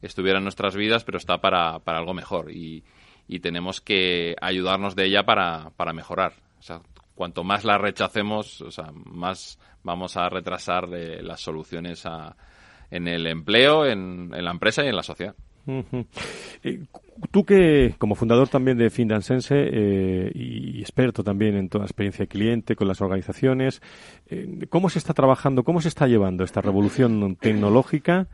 [0.02, 2.50] estuviera en nuestras vidas, pero está para, para algo mejor.
[2.50, 2.84] Y,
[3.26, 6.34] y tenemos que ayudarnos de ella para, para mejorar.
[6.58, 6.82] O sea,
[7.16, 12.04] cuanto más la rechacemos, o sea, más vamos a retrasar las soluciones
[12.90, 15.34] en el empleo, en, la empresa y en la sociedad.
[16.62, 16.84] Eh,
[17.32, 22.28] tú que, como fundador también de Finansense eh, y experto también en toda experiencia de
[22.28, 23.82] cliente con las organizaciones,
[24.28, 28.28] eh, ¿cómo se está trabajando, cómo se está llevando esta revolución tecnológica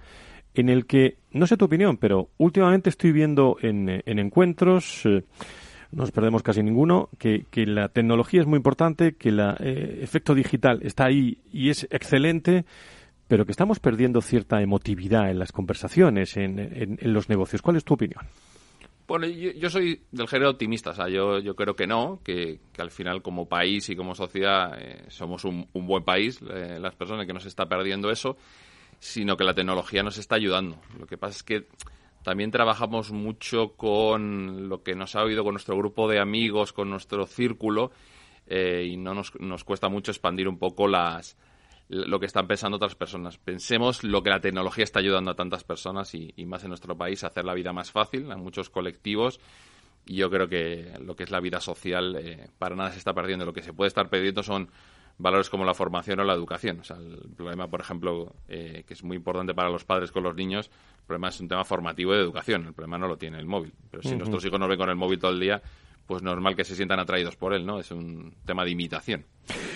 [0.55, 5.23] en el que, no sé tu opinión, pero últimamente estoy viendo en, en encuentros no
[5.93, 9.41] nos perdemos casi ninguno, que, que, la tecnología es muy importante, que el
[10.03, 12.65] efecto digital está ahí y es excelente,
[13.33, 17.63] pero que estamos perdiendo cierta emotividad en las conversaciones, en, los negocios.
[17.63, 18.21] ¿Cuál es tu opinión?
[19.09, 22.91] Bueno, yo, soy del género optimista, o sea, yo, yo creo que no, que, al
[22.91, 27.33] final como país y como sociedad eh, somos un, buen país, eh, las personas que
[27.33, 28.37] nos está perdiendo eso,
[28.99, 30.79] sino que la tecnología nos está ayudando.
[30.99, 31.67] Lo que pasa es que
[32.23, 36.91] también trabajamos mucho con lo que nos ha oído con nuestro grupo de amigos, con
[36.91, 37.91] nuestro círculo,
[38.47, 41.37] eh, y no nos, nos cuesta mucho expandir un poco las,
[41.89, 43.39] lo que están pensando otras personas.
[43.39, 47.23] Pensemos lo que la tecnología está ayudando a tantas personas y, más en nuestro país
[47.23, 49.41] a hacer la vida más fácil, a muchos colectivos.
[50.07, 53.13] Y yo creo que lo que es la vida social eh, para nada se está
[53.13, 53.45] perdiendo.
[53.45, 54.71] Lo que se puede estar perdiendo son
[55.19, 56.81] valores como la formación o la educación.
[56.81, 60.23] O sea, el problema, por ejemplo, eh, que es muy importante para los padres con
[60.23, 60.71] los niños,
[61.03, 62.67] el problema es un tema formativo de educación.
[62.67, 63.73] El problema no lo tiene el móvil.
[63.91, 65.61] Pero si nuestros hijos nos ven con el móvil todo el día,
[66.07, 67.81] pues normal que se sientan atraídos por él, ¿no?
[67.81, 69.25] Es un tema de imitación.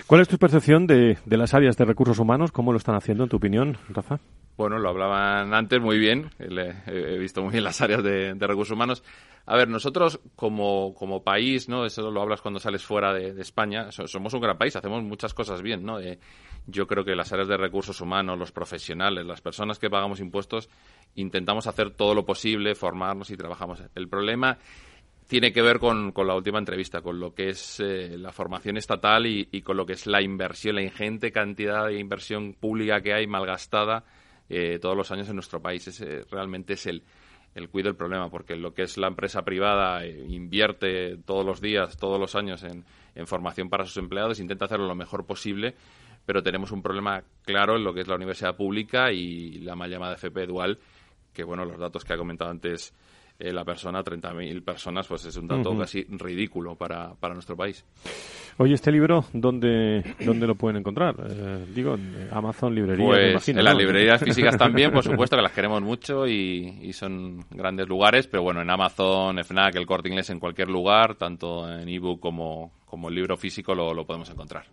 [0.06, 2.52] ¿Cuál es tu percepción de, las áreas de recursos humanos?
[2.52, 4.20] ¿Cómo lo están haciendo, en tu opinión, Rafa?
[4.56, 6.30] Bueno, lo hablaban antes muy bien.
[6.38, 9.02] he visto muy bien las áreas de, recursos humanos.
[9.44, 11.84] A ver, nosotros como, como, país, ¿no?
[11.84, 13.92] Eso lo hablas cuando sales fuera de, España.
[13.92, 16.00] somos un gran país, hacemos muchas cosas bien, ¿no?
[16.00, 16.18] Eh,
[16.66, 20.68] yo creo que las áreas de recursos humanos, los profesionales, las personas que pagamos impuestos,
[21.14, 23.82] intentamos hacer todo lo posible, formarnos y trabajamos.
[23.94, 24.58] El problema
[25.28, 28.76] tiene que ver con, con, la última entrevista, con lo que es eh, la formación
[28.76, 33.12] estatal y, con lo que es la inversión, la ingente cantidad de inversión pública que
[33.12, 34.04] hay malgastada
[34.48, 35.86] eh, todos los años en nuestro país.
[35.88, 37.02] Ese realmente es el,
[37.54, 41.60] el cuido del problema, porque lo que es la empresa privada eh, invierte todos los
[41.60, 42.84] días, todos los años en,
[43.14, 45.74] en formación para sus empleados, intenta hacerlo lo mejor posible,
[46.26, 49.90] pero tenemos un problema claro en lo que es la universidad pública y la mal
[49.90, 50.78] llamada FP dual,
[51.32, 52.94] que bueno, los datos que ha comentado antes
[53.38, 57.84] eh, la persona, 30.000 personas, pues es un dato casi ridículo para, para nuestro país.
[58.58, 61.14] Oye, este libro, ¿dónde, dónde lo pueden encontrar?
[61.28, 65.52] Eh, digo, en Amazon, librerías, pues en las librerías físicas también, por supuesto, que las
[65.52, 70.30] queremos mucho y, y, son grandes lugares, pero bueno, en Amazon, FNAC, el Corte Inglés,
[70.30, 74.64] en cualquier lugar, tanto en ebook como, como el libro físico lo, lo, podemos encontrar.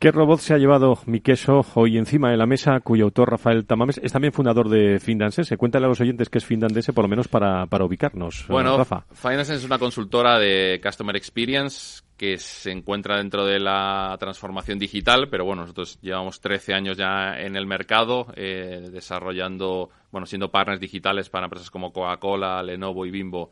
[0.00, 3.66] ¿Qué robot se ha llevado mi queso hoy encima de la mesa, cuyo autor Rafael
[3.66, 5.58] Tamames es también fundador de Findanse?
[5.58, 8.40] Cuéntale a los oyentes que es Findanse, por lo menos para, para ubicarnos.
[8.40, 9.04] Eh, bueno, Rafa.
[9.12, 15.28] Findanse es una consultora de Customer Experience que se encuentra dentro de la transformación digital,
[15.28, 20.80] pero bueno, nosotros llevamos 13 años ya en el mercado, eh, desarrollando, bueno, siendo partners
[20.80, 23.50] digitales para empresas como Coca-Cola, Lenovo y Bimbo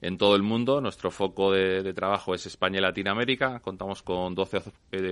[0.00, 0.80] en todo el mundo.
[0.80, 3.60] Nuestro foco de, trabajo es España y Latinoamérica.
[3.60, 4.60] Contamos con 12,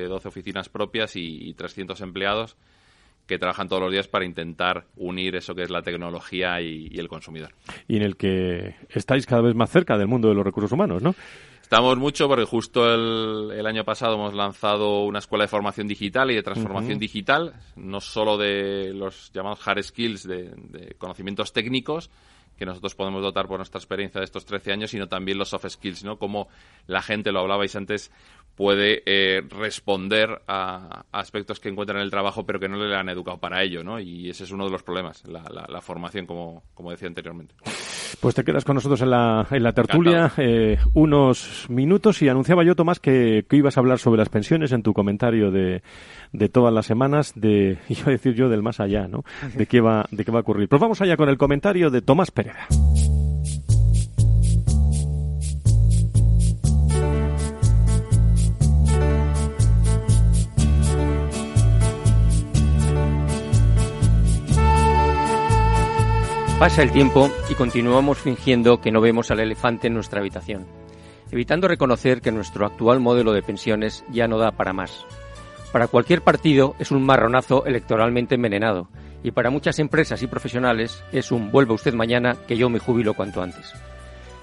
[0.08, 2.56] 12 oficinas propias y, 300 empleados
[3.26, 7.08] que trabajan todos los días para intentar unir eso que es la tecnología y, el
[7.08, 7.52] consumidor.
[7.86, 11.02] Y en el que estáis cada vez más cerca del mundo de los recursos humanos,
[11.02, 11.14] ¿no?
[11.60, 16.34] Estamos mucho porque justo el, año pasado hemos lanzado una escuela de formación digital y
[16.34, 22.08] de transformación digital, no solo de los llamados hard skills, de conocimientos técnicos,
[22.58, 25.68] que nosotros podemos dotar por nuestra experiencia de estos 13 años, sino también los soft
[25.68, 26.18] skills, ¿no?
[26.18, 26.48] Como
[26.86, 28.10] la gente, lo hablabais antes,
[28.58, 33.08] puede eh, responder a, aspectos que encuentran en el trabajo pero que no le han
[33.08, 34.00] educado para ello, ¿no?
[34.00, 37.54] Y ese es uno de los problemas, la, formación, como, como decía anteriormente.
[38.20, 42.64] Pues te quedas con nosotros en la, en la tertulia eh, unos minutos y anunciaba
[42.64, 45.82] yo, Tomás, que, que, ibas a hablar sobre las pensiones en tu comentario de,
[46.32, 49.22] de todas las semanas, de, iba a decir yo, del más allá, ¿no?
[49.54, 50.68] De qué va, de qué va a ocurrir.
[50.68, 52.66] Pues vamos allá con el comentario de Tomás Pereira.
[66.58, 70.66] Pasa el tiempo y continuamos fingiendo que no vemos al elefante en nuestra habitación,
[71.30, 75.06] evitando reconocer que nuestro actual modelo de pensiones ya no da para más.
[75.70, 78.88] Para cualquier partido es un marronazo electoralmente envenenado
[79.22, 83.14] y para muchas empresas y profesionales es un vuelva usted mañana que yo me jubilo
[83.14, 83.72] cuanto antes.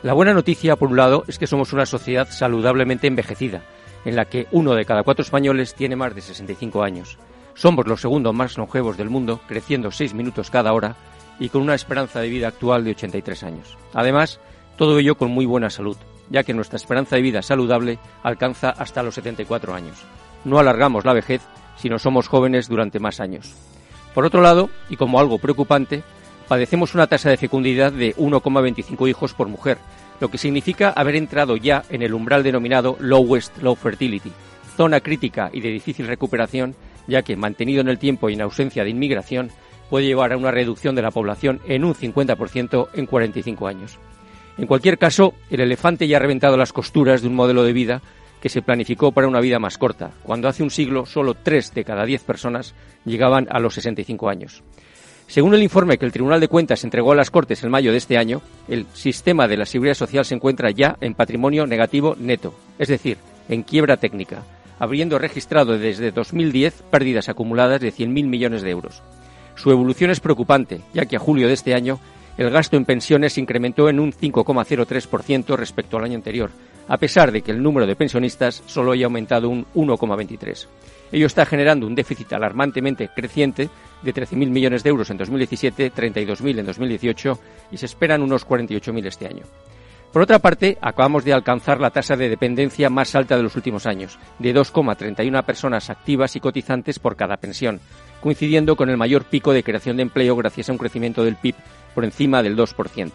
[0.02, 3.62] La buena noticia, por un lado, es que somos una sociedad saludablemente envejecida,
[4.06, 7.18] en la que uno de cada cuatro españoles tiene más de 65 años.
[7.56, 10.96] Somos los segundos más longevos del mundo, creciendo seis minutos cada hora,
[11.40, 13.78] y con una esperanza de vida actual de 83 años.
[13.94, 14.40] Además,
[14.78, 15.98] todo ello con muy buena salud,
[16.30, 19.98] ya que nuestra esperanza de vida saludable alcanza hasta los 74 años.
[20.44, 21.42] No alargamos la vejez,
[21.78, 23.54] sino somos jóvenes durante más años.
[24.14, 26.04] Por otro lado, y como algo preocupante,
[26.48, 29.78] padecemos una tasa de fecundidad de 1,25 hijos por mujer,
[30.20, 34.32] lo que significa haber entrado ya en el umbral denominado lowest low fertility,
[34.78, 36.76] zona crítica y de difícil recuperación,
[37.08, 39.52] ya que, mantenido en el tiempo y en ausencia de inmigración,
[39.90, 43.98] puede llevar a una reducción de la población en un 50% en 45 años.
[44.58, 48.02] En cualquier caso, el elefante ya ha reventado las costuras de un modelo de vida
[48.42, 51.84] que se planificó para una vida más corta, cuando hace un siglo solo 3 de
[51.84, 54.64] cada 10 personas llegaban a los 65 años.
[55.28, 57.98] Según el informe que el Tribunal de Cuentas entregó a las Cortes en mayo de
[57.98, 62.54] este año, el sistema de la seguridad social se encuentra ya en patrimonio negativo neto,
[62.78, 63.18] es decir,
[63.50, 64.44] en quiebra técnica,
[64.78, 69.02] habiendo registrado desde 2010 pérdidas acumuladas de 100.000 millones de euros.
[69.56, 72.00] Su evolución es preocupante, ya que a julio de este año
[72.38, 76.52] el gasto en pensiones se incrementó en un 5,03% respecto al año anterior,
[76.88, 80.68] a pesar de que el número de pensionistas solo haya aumentado un 1,23%.
[81.12, 83.70] Ello está generando un déficit alarmantemente creciente
[84.02, 87.40] de 13.000 millones de euros en 2017, 32.000 en 2018
[87.72, 89.44] y se esperan unos 48.000 este año.
[90.16, 93.86] Por otra parte, acabamos de alcanzar la tasa de dependencia más alta de los últimos
[93.86, 97.82] años, de 2,31 personas activas y cotizantes por cada pensión,
[98.22, 101.56] coincidiendo con el mayor pico de creación de empleo gracias a un crecimiento del PIB
[101.94, 103.12] por encima del 2%.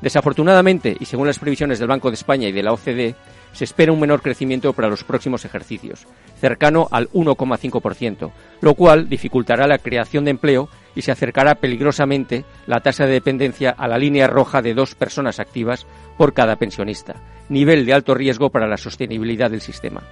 [0.00, 3.14] Desafortunadamente, y según las previsiones del Banco de España y de la OCDE,
[3.58, 6.06] se espera un menor crecimiento para los próximos ejercicios,
[6.40, 8.30] cercano al 1,5%,
[8.60, 13.70] lo cual dificultará la creación de empleo y se acercará peligrosamente la tasa de dependencia
[13.70, 17.16] a la línea roja de dos personas activas por cada pensionista,
[17.48, 20.04] nivel de alto riesgo para la sostenibilidad del sistema.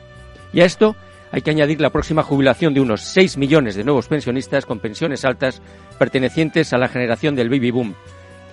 [0.53, 0.97] Y a esto
[1.31, 5.25] hay que añadir la próxima jubilación de unos 6 millones de nuevos pensionistas con pensiones
[5.25, 5.63] altas
[6.01, 7.95] pertenecientes a la generación del baby boom,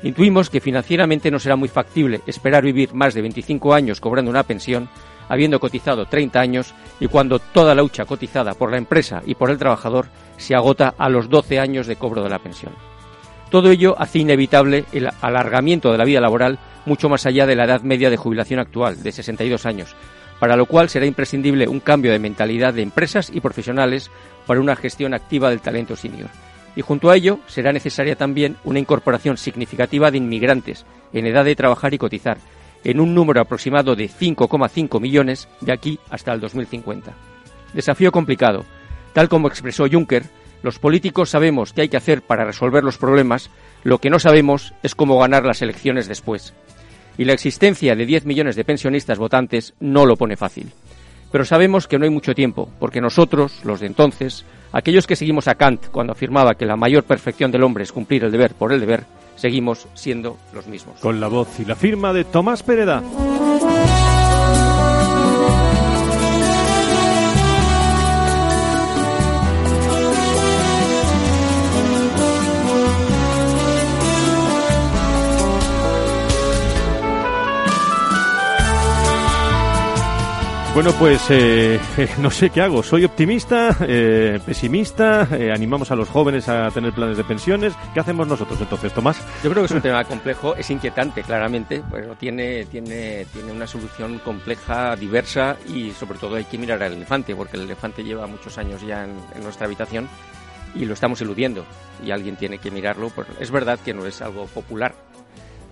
[0.04, 4.43] Intuimos que financieramente no será muy factible esperar vivir más de 25 años cobrando una
[4.43, 4.89] pensión,
[5.30, 9.49] habiendo cotizado 30 años y cuando toda la lucha cotizada por la empresa y por
[9.49, 12.74] el trabajador se agota a los 12 años de cobro de la pensión.
[13.49, 17.64] Todo ello hace inevitable el alargamiento de la vida laboral mucho más allá de la
[17.64, 19.95] edad media de jubilación actual, de 62 años,
[20.38, 24.12] para lo cual será imprescindible un cambio de mentalidad de empresas y profesionales
[24.45, 26.30] para una gestión activa del talento senior
[26.76, 31.55] y junto a ello será necesaria también una incorporación significativa de inmigrantes en edad de
[31.55, 32.38] trabajar y cotizar,
[32.84, 37.13] en un número aproximado de 5,5 millones de aquí hasta el 2050.
[37.74, 38.65] Desafío complicado.
[39.13, 40.24] Tal como expresó Juncker,
[40.63, 43.49] los políticos sabemos qué hay que hacer para resolver los problemas,
[43.84, 46.53] lo que no sabemos es cómo ganar las elecciones después.
[47.17, 50.71] Y la existencia de 10 millones de pensionistas votantes no lo pone fácil.
[51.34, 55.47] Pero sabemos que no hay mucho tiempo, porque nosotros, los de entonces, aquellos que seguimos
[55.47, 58.71] a Kant cuando afirmaba que la mayor perfección del hombre es cumplir el deber por
[58.71, 59.05] el deber,
[59.36, 60.99] seguimos siendo los mismos.
[60.99, 63.01] Con la voz y la firma de Tomás Pereda.
[80.74, 81.80] Bueno, pues eh,
[82.17, 82.82] no sé qué hago.
[82.82, 87.74] Soy optimista, eh, pesimista, eh, animamos a los jóvenes a tener planes de pensiones.
[87.93, 89.21] ¿Qué hacemos nosotros entonces, Tomás?
[89.43, 93.67] Yo creo que es un tema complejo, es inquietante, claramente, pero tiene, tiene, tiene una
[93.67, 98.26] solución compleja, diversa y sobre todo hay que mirar al elefante, porque el elefante lleva
[98.26, 100.09] muchos años ya en, nuestra habitación
[100.74, 101.65] y lo estamos eludiendo
[102.03, 103.11] y alguien tiene que mirarlo.
[103.39, 104.95] Es verdad que no es algo popular,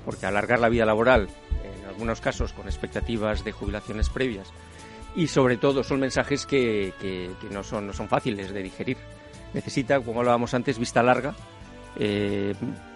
[0.05, 1.27] porque alargar la vida laboral,
[1.63, 4.53] en algunos casos con expectativas de jubilaciones previas,
[5.15, 8.97] y sobre todo son mensajes que, que, no, son, no son fáciles de digerir.
[9.53, 11.35] Necesita, como hablábamos antes, vista larga,
[11.99, 12.53] eh,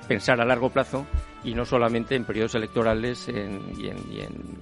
[0.08, 1.06] pensar a largo plazo
[1.44, 3.62] y no solamente en periodos electorales y, en,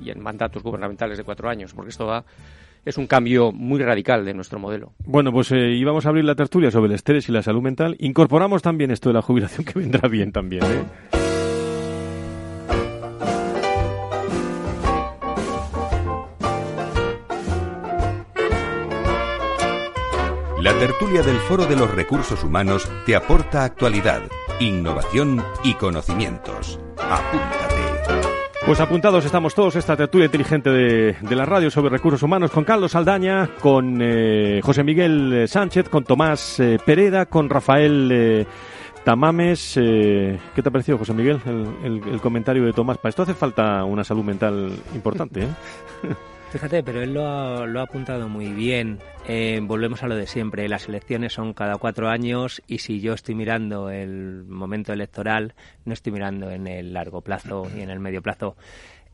[0.02, 2.24] y, en, mandatos gubernamentales de cuatro años, porque esto va,
[2.84, 4.94] es un cambio muy radical de nuestro modelo.
[5.06, 7.96] Bueno, pues eh, íbamos a abrir la tertulia sobre el estrés y la salud mental.
[8.00, 10.64] Incorporamos también esto de la jubilación que vendrá bien también.
[10.64, 11.13] ¿eh?
[20.64, 24.22] La tertulia del Foro de los Recursos Humanos te aporta actualidad,
[24.62, 26.80] innovación y conocimientos.
[26.98, 28.22] Apúntate.
[28.66, 32.96] Pues apuntados estamos todos esta tertulia inteligente de, la radio sobre recursos humanos con Carlos
[32.96, 38.48] Aldaña, con eh, José Miguel eh, Sánchez, con Tomás eh, Pereda, con Rafael
[39.04, 39.74] Tamames.
[39.74, 43.00] ¿Qué te ha parecido, José Miguel, el, el, comentario de Tomás?
[43.00, 45.42] Para esto hace falta una salud mental importante.
[45.42, 45.48] ¿eh?
[46.54, 49.00] Fíjate, pero él lo ha, lo ha apuntado muy bien.
[49.28, 50.70] Eh, volvemos a lo de siempre.
[50.70, 55.94] Las elecciones son cada cuatro años y si yo estoy mirando el momento electoral, no
[55.94, 58.56] estoy mirando en el largo plazo y en el medio plazo.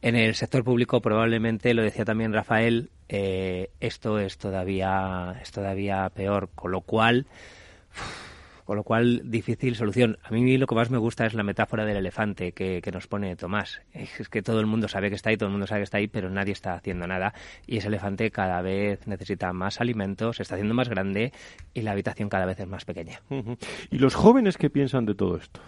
[0.01, 6.09] En el sector público probablemente, lo decía también Rafael, eh, esto es todavía, es todavía
[6.09, 7.25] peor, con lo cual
[8.69, 10.19] con lo cual difícil solución.
[10.21, 13.35] A mí lo que más me gusta es la metáfora del elefante que, nos pone
[13.35, 13.81] Tomás.
[13.93, 15.97] Es que todo el mundo sabe que está ahí, todo el mundo sabe que está
[15.97, 17.33] ahí, pero nadie está haciendo nada.
[17.65, 21.33] Y ese elefante cada vez necesita más alimentos, se está haciendo más grande
[21.73, 23.19] y la habitación cada vez es más pequeña.
[23.89, 25.61] ¿Y los jóvenes qué piensan de todo esto?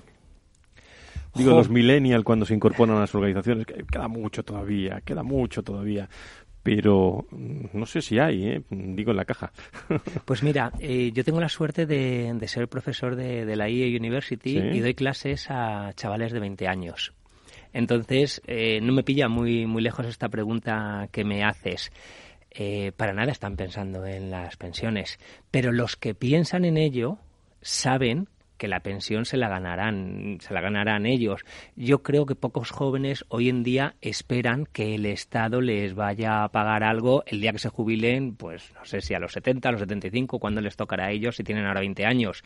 [1.34, 6.08] Digo, los millennials cuando se incorporan a las organizaciones, queda mucho todavía, queda mucho todavía
[6.64, 8.62] pero mm, no sé si hay, ¿eh?
[8.70, 9.52] digo en la caja.
[10.26, 14.80] Pues mira, eh, yo tengo la suerte de, ser profesor de, la IE University y
[14.80, 17.14] doy clases a chavales de 20 años.
[17.74, 21.92] Entonces, eh, no me pilla muy, muy lejos esta pregunta que me haces.
[22.98, 27.18] para nada están pensando en las pensiones, pero los que piensan en ello
[27.62, 28.28] saben
[28.62, 31.42] que la pensión se la ganarán, se la ganarán ellos.
[31.76, 36.50] Yo creo que pocos jóvenes hoy en día esperan que el Estado les vaya a
[36.50, 39.72] pagar algo el día que se jubilen, pues no sé si a los 70, a
[39.72, 42.44] los 75, cuando les tocará a ellos si tienen ahora 20 años.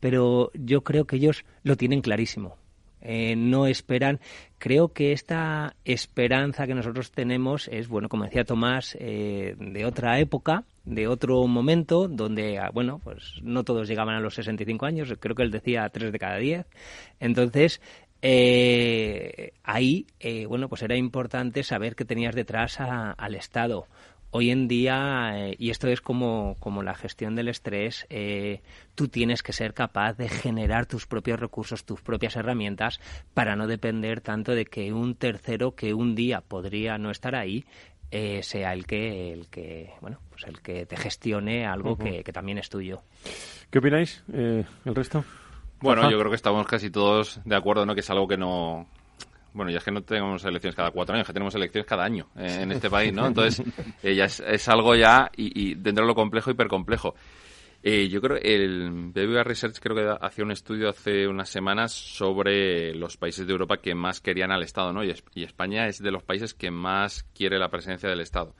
[0.00, 2.56] Pero yo creo que ellos lo tienen clarísimo.
[3.02, 4.20] Eh, no esperan.
[4.56, 10.18] Creo que esta esperanza que nosotros tenemos es, bueno, como decía Tomás, eh, de otra
[10.18, 15.14] época, de otro momento, donde, ah, bueno, pues no todos llegaban a los 65 años,
[15.20, 16.66] creo que él decía 3 de cada 10.
[17.20, 17.80] Entonces,
[18.22, 20.06] eh, ahí,
[20.48, 23.86] bueno, pues era importante saber que tenías detrás al Estado
[24.30, 28.60] hoy en día, eh, y esto es como, como, la gestión del estrés, eh,
[28.94, 33.00] tú tienes que ser capaz de generar tus propios recursos, tus propias herramientas,
[33.34, 37.64] para no depender tanto de que un tercero que un día podría no estar ahí
[38.10, 42.32] eh, sea el que, el que, bueno, pues el que te gestione algo que, que,
[42.32, 43.02] también es tuyo.
[43.70, 45.24] ¿Qué opináis el resto?
[45.80, 47.94] Bueno, yo creo que estamos casi todos de acuerdo, ¿no?
[47.94, 48.88] Que es algo que no,
[49.52, 52.28] bueno, ya es que no tenemos elecciones cada cuatro años, que tenemos elecciones cada año
[52.36, 53.26] eh, en este país, ¿no?
[53.26, 53.64] Entonces,
[54.02, 57.14] eh, ya es, algo ya, y, dentro de lo complejo, hipercomplejo.
[57.82, 62.92] Eh, yo creo el BBVA Research creo que hacía un estudio hace unas semanas sobre
[62.94, 65.04] los países de Europa que más querían al Estado, ¿no?
[65.04, 68.54] Y, España es de los países que más quiere la presencia del Estado.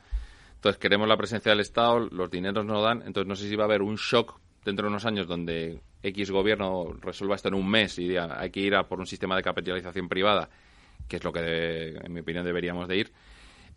[0.54, 3.64] Entonces, queremos la presencia del Estado, los dineros no dan, entonces no sé si va
[3.64, 7.68] a haber un shock dentro de unos años donde X gobierno resuelva esto en un
[7.68, 10.48] mes y diga hay que ir a por un sistema de capitalización privada
[11.08, 13.12] que es lo que en mi opinión deberíamos de ir,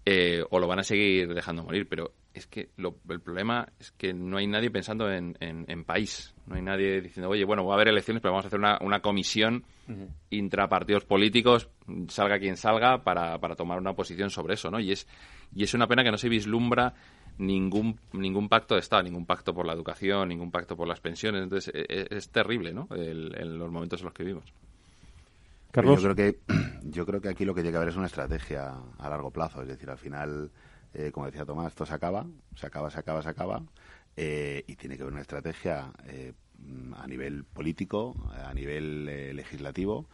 [0.06, 1.88] eh, o lo van a seguir dejando morir.
[1.88, 6.34] Pero es que el problema es que no hay nadie pensando en, en, país.
[6.48, 8.78] No hay nadie diciendo, oye, bueno, va a haber elecciones, pero vamos a hacer una,
[8.82, 9.64] una comisión
[10.30, 11.70] intrapartidos políticos,
[12.08, 14.80] salga quien salga, para, para tomar una posición sobre eso, ¿no?
[14.80, 15.08] Y es,
[15.54, 16.94] y es una pena que no se vislumbra
[17.38, 21.44] ningún ningún pacto de Estado, ningún pacto por la educación, ningún pacto por las pensiones.
[21.44, 22.88] Entonces, es, e, es terrible, ¿no?
[22.92, 24.54] en los momentos en los que vivimos.
[25.74, 26.40] Yo creo que
[26.84, 29.62] yo creo que aquí lo que tiene que haber es una estrategia a largo plazo,
[29.62, 30.52] es decir, al final,
[30.94, 32.26] eh, como decía Tomás, esto se acaba,
[32.56, 33.64] se acaba, se acaba, se acaba,
[34.18, 36.34] eh, y tiene que haber una estrategia eh,
[36.98, 38.16] a nivel político,
[38.46, 40.08] a nivel legislativo,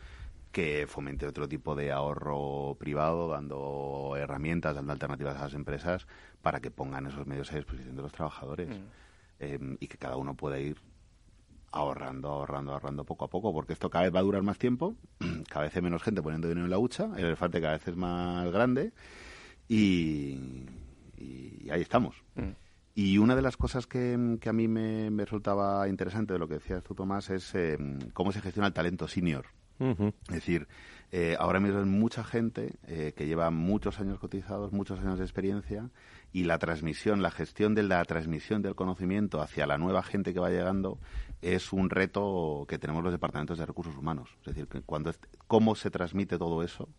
[0.51, 6.07] que fomente otro tipo de ahorro privado, dando herramientas, dando alternativas a las empresas
[6.41, 9.75] para que pongan esos medios a disposición de los trabajadores mm.
[9.79, 10.77] y que cada uno pueda ir
[11.71, 14.95] ahorrando, ahorrando, ahorrando poco a poco, porque esto cada vez va a durar más tiempo,
[15.49, 17.95] cada vez hay menos gente poniendo dinero en la hucha, el elefante cada vez es
[17.95, 18.93] más grande
[19.67, 20.39] y,
[21.69, 22.23] ahí estamos.
[22.35, 22.51] Mm.
[22.95, 26.55] Y una de las cosas que, que a mí me, resultaba interesante de lo que
[26.55, 27.77] decías tú, Tomás, es eh,
[28.13, 29.45] cómo se gestiona el talento senior.
[29.79, 30.67] Es decir,
[31.11, 35.25] eh, ahora mismo hay mucha gente eh, que lleva muchos años cotizados, muchos años de
[35.25, 35.91] experiencia
[36.33, 40.39] y la transmisión, la gestión de la transmisión del conocimiento hacia la nueva gente que
[40.39, 40.99] va llegando
[41.41, 44.35] es un reto que tenemos los departamentos de recursos humanos.
[44.41, 45.13] Es decir, cuando
[45.47, 46.89] cómo se transmite todo eso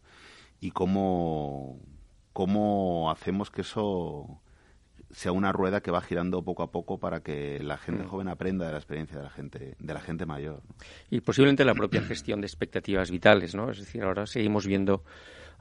[0.61, 1.81] y cómo,
[2.39, 4.41] cómo hacemos que eso
[5.11, 8.07] sea una rueda que va girando poco a poco para que la gente mm.
[8.07, 10.62] joven aprenda de la experiencia de la gente de la gente mayor
[11.11, 15.03] y posiblemente la propia gestión de expectativas vitales no es decir ahora seguimos viendo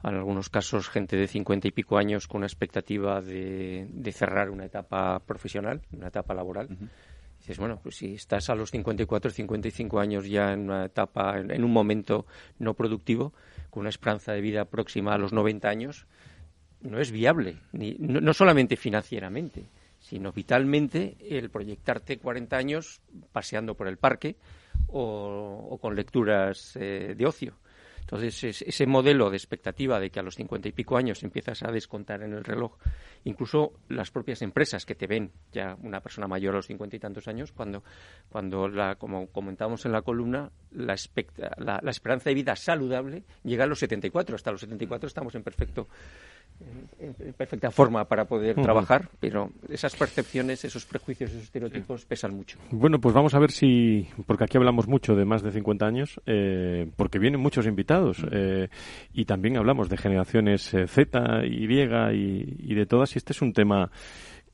[0.04, 4.66] en algunos casos gente de cincuenta y pico años con una expectativa de, cerrar una
[4.66, 6.68] etapa profesional una etapa laboral.
[7.40, 11.64] Dices, bueno, pues si estás a los 54, 55 años ya en una etapa, en,
[11.64, 12.26] un momento
[12.58, 13.32] no productivo,
[13.70, 16.06] con una esperanza de vida próxima a los 90 años,
[16.82, 19.68] no es viable, ni, no, solamente financieramente,
[19.98, 23.00] sino vitalmente el proyectarte 40 años
[23.32, 24.36] paseando por el parque
[24.88, 27.54] o, con lecturas eh, de ocio.
[28.10, 31.70] Entonces, ese modelo de expectativa de que a los cincuenta y pico años empiezas a
[31.70, 32.78] descontar en el reloj,
[33.24, 37.00] incluso las propias empresas que te ven ya una persona mayor a los cincuenta y
[37.00, 37.84] tantos años, cuando,
[38.30, 40.96] cuando la, como comentábamos en la columna, la,
[41.58, 44.36] la, esperanza de vida saludable llega a los 74.
[44.36, 45.88] Hasta los 74 estamos en perfecto
[46.98, 52.58] en perfecta forma para poder trabajar, pero esas percepciones, esos prejuicios, esos estereotipos pesan mucho.
[52.70, 56.20] Bueno, pues vamos a ver si, porque aquí hablamos mucho de más de 50 años,
[56.26, 58.68] eh, porque vienen muchos invitados eh,
[59.12, 63.42] y también hablamos de generaciones eh, Z, Y y, y de todas, y este es
[63.42, 63.90] un tema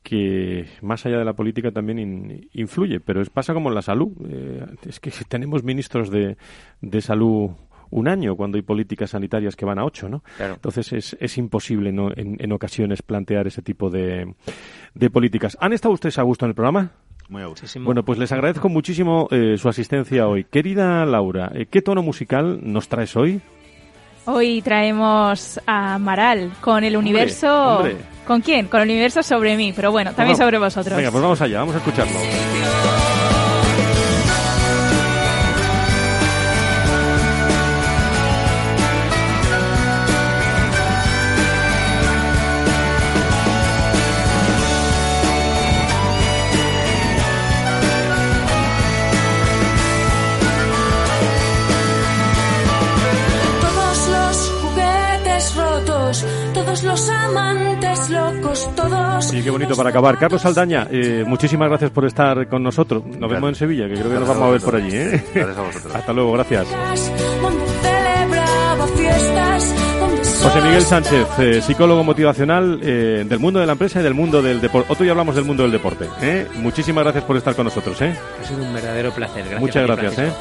[0.03, 3.81] que más allá de la política también in- influye, pero es, pasa como en la
[3.81, 4.09] salud.
[4.29, 6.37] Eh, es que tenemos ministros de,
[6.81, 7.49] de salud
[7.95, 10.21] un año cuando hay políticas sanitarias que van a ocho, ¿no?
[10.37, 10.55] Claro.
[10.55, 12.09] Entonces es, es imposible ¿no?
[12.15, 14.35] en, en ocasiones plantear ese tipo de,
[14.93, 15.57] de políticas.
[15.61, 16.91] ¿Han estado ustedes a gusto en el programa?
[17.29, 17.65] Muy a gusto.
[17.79, 20.43] Bueno, pues les agradezco muchísimo eh, su asistencia hoy.
[20.43, 23.41] Querida Laura, eh, ¿qué tono musical nos traes hoy?
[24.25, 27.77] Hoy traemos a Maral con el universo...
[27.77, 27.95] hombre.
[28.27, 28.67] ¿Con quién?
[28.67, 30.97] Con el universo sobre mí, pero bueno, también sobre vosotros.
[30.97, 32.94] Venga, pues vamos allá, vamos a escucharlo.
[56.75, 59.25] Todos los amantes locos, todos.
[59.25, 60.17] Sí, qué bonito para acabar.
[60.17, 63.05] Carlos Saldaña, eh, muchísimas gracias por estar con nosotros.
[63.05, 64.89] Nos vemos en Sevilla, que creo que nos vamos a a ver por allí.
[64.91, 65.23] ¿eh?
[65.33, 65.95] Gracias a vosotros.
[65.95, 66.67] Hasta luego, gracias.
[70.43, 74.41] José Miguel Sánchez, eh, psicólogo motivacional eh, del mundo de la empresa y del mundo
[74.41, 74.91] del deporte.
[74.91, 76.07] Otro ya hablamos del mundo del deporte.
[76.21, 76.47] ¿eh?
[76.55, 77.99] Muchísimas gracias por estar con nosotros.
[78.01, 78.13] ¿eh?
[78.41, 79.41] Ha sido un verdadero placer.
[79.41, 80.33] Gracias Muchas gracias.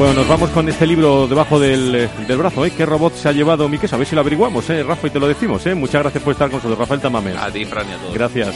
[0.00, 2.64] Bueno, nos vamos con este libro debajo del, del brazo.
[2.64, 2.72] ¿eh?
[2.74, 3.96] ¿Qué robot se ha llevado mi queso?
[3.96, 4.82] A ver si lo averiguamos, ¿eh?
[4.82, 5.66] Rafa, y te lo decimos.
[5.66, 5.74] ¿eh?
[5.74, 6.78] Muchas gracias por estar con nosotros.
[6.78, 7.36] Rafael Tamames.
[7.36, 8.14] A ti, Fran, y a todos.
[8.14, 8.54] Gracias.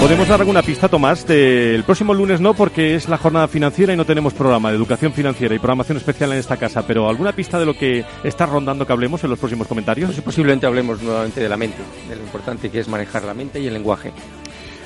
[0.00, 1.26] Podemos dar alguna pista, Tomás.
[1.26, 5.12] del próximo lunes no, porque es la jornada financiera y no tenemos programa de educación
[5.12, 6.86] financiera y programación especial en esta casa.
[6.86, 10.12] Pero alguna pista de lo que está rondando que hablemos en los próximos comentarios.
[10.12, 13.60] Pues posiblemente hablemos nuevamente de la mente, de lo importante que es manejar la mente
[13.60, 14.14] y el lenguaje.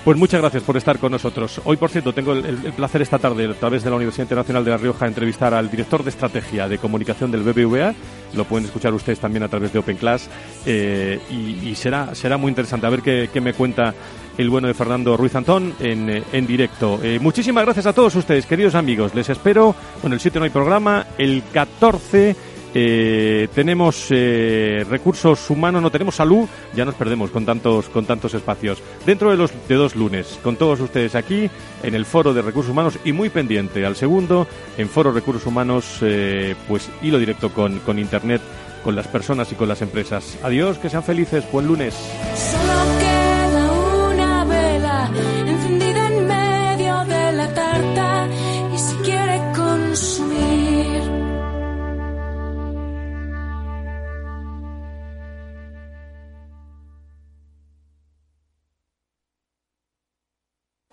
[0.05, 1.61] Pues muchas gracias por estar con nosotros.
[1.65, 4.73] Hoy, por cierto, tengo el, placer esta tarde, a través de la Universidad Internacional de
[4.73, 7.95] La Rioja, entrevistar al director de estrategia de comunicación del BBVA.
[8.35, 10.29] Lo pueden escuchar ustedes también a través de Open Class.
[10.67, 13.95] eh, y y será, será muy interesante a ver qué, qué me cuenta
[14.39, 16.99] el bueno de Fernando Ruiz Antón en, eh, en directo.
[17.03, 19.15] Eh, muchísimas gracias a todos ustedes, queridos amigos.
[19.15, 19.75] Les espero.
[20.01, 21.07] Bueno, el 7 no hay programa.
[21.17, 22.35] El 14.
[22.75, 28.35] Eh, tenemos eh, recursos humanos, no tenemos salud, ya nos perdemos con tantos con tantos
[28.35, 28.83] espacios.
[29.05, 31.51] Dentro de los de dos lunes, con todos ustedes aquí
[31.83, 34.47] en el foro de recursos humanos y muy pendiente al segundo
[34.79, 38.41] en foro recursos humanos, eh, pues hilo directo con, con internet,
[38.83, 40.39] con las personas y con las empresas.
[40.43, 41.95] Adiós, que sean felices, buen lunes.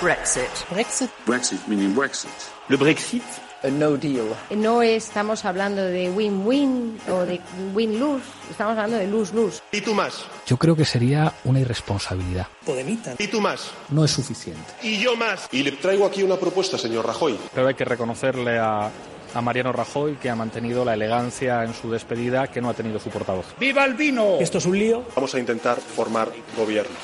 [0.00, 0.50] Brexit.
[0.70, 1.10] Brexit.
[1.26, 2.30] Brexit meaning Brexit.
[2.68, 3.22] Le Brexit,
[3.62, 4.26] a no deal.
[4.50, 7.40] No estamos hablando de win-win o de
[7.74, 9.62] win-lose, estamos hablando de lose-lose.
[9.72, 10.26] ¿Y tú más?
[10.46, 12.46] Yo creo que sería una irresponsabilidad.
[12.66, 13.14] Podemita.
[13.18, 13.70] ¿Y tú más?
[13.88, 14.70] No es suficiente.
[14.82, 15.48] ¿Y yo más?
[15.50, 17.38] Y le traigo aquí una propuesta, señor Rajoy.
[17.54, 18.90] Pero hay que reconocerle a,
[19.32, 22.98] a Mariano Rajoy que ha mantenido la elegancia en su despedida que no ha tenido
[22.98, 23.46] su portavoz.
[23.58, 24.36] ¡Viva el vino!
[24.40, 25.04] ¿Esto es un lío?
[25.14, 26.94] Vamos a intentar formar gobierno.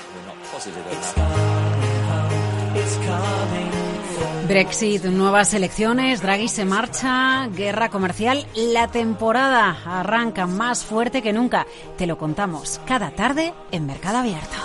[4.49, 8.47] Brexit, nuevas elecciones, Draghi se marcha, guerra comercial.
[8.55, 11.67] La temporada arranca más fuerte que nunca.
[11.97, 14.57] Te lo contamos cada tarde en Mercado Abierto.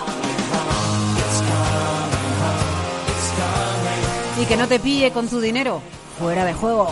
[4.41, 5.82] Y que no te pille con tu dinero.
[6.19, 6.91] fuera de juego.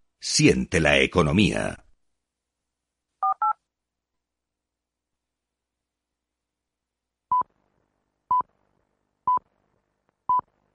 [0.23, 1.83] Siente la economía.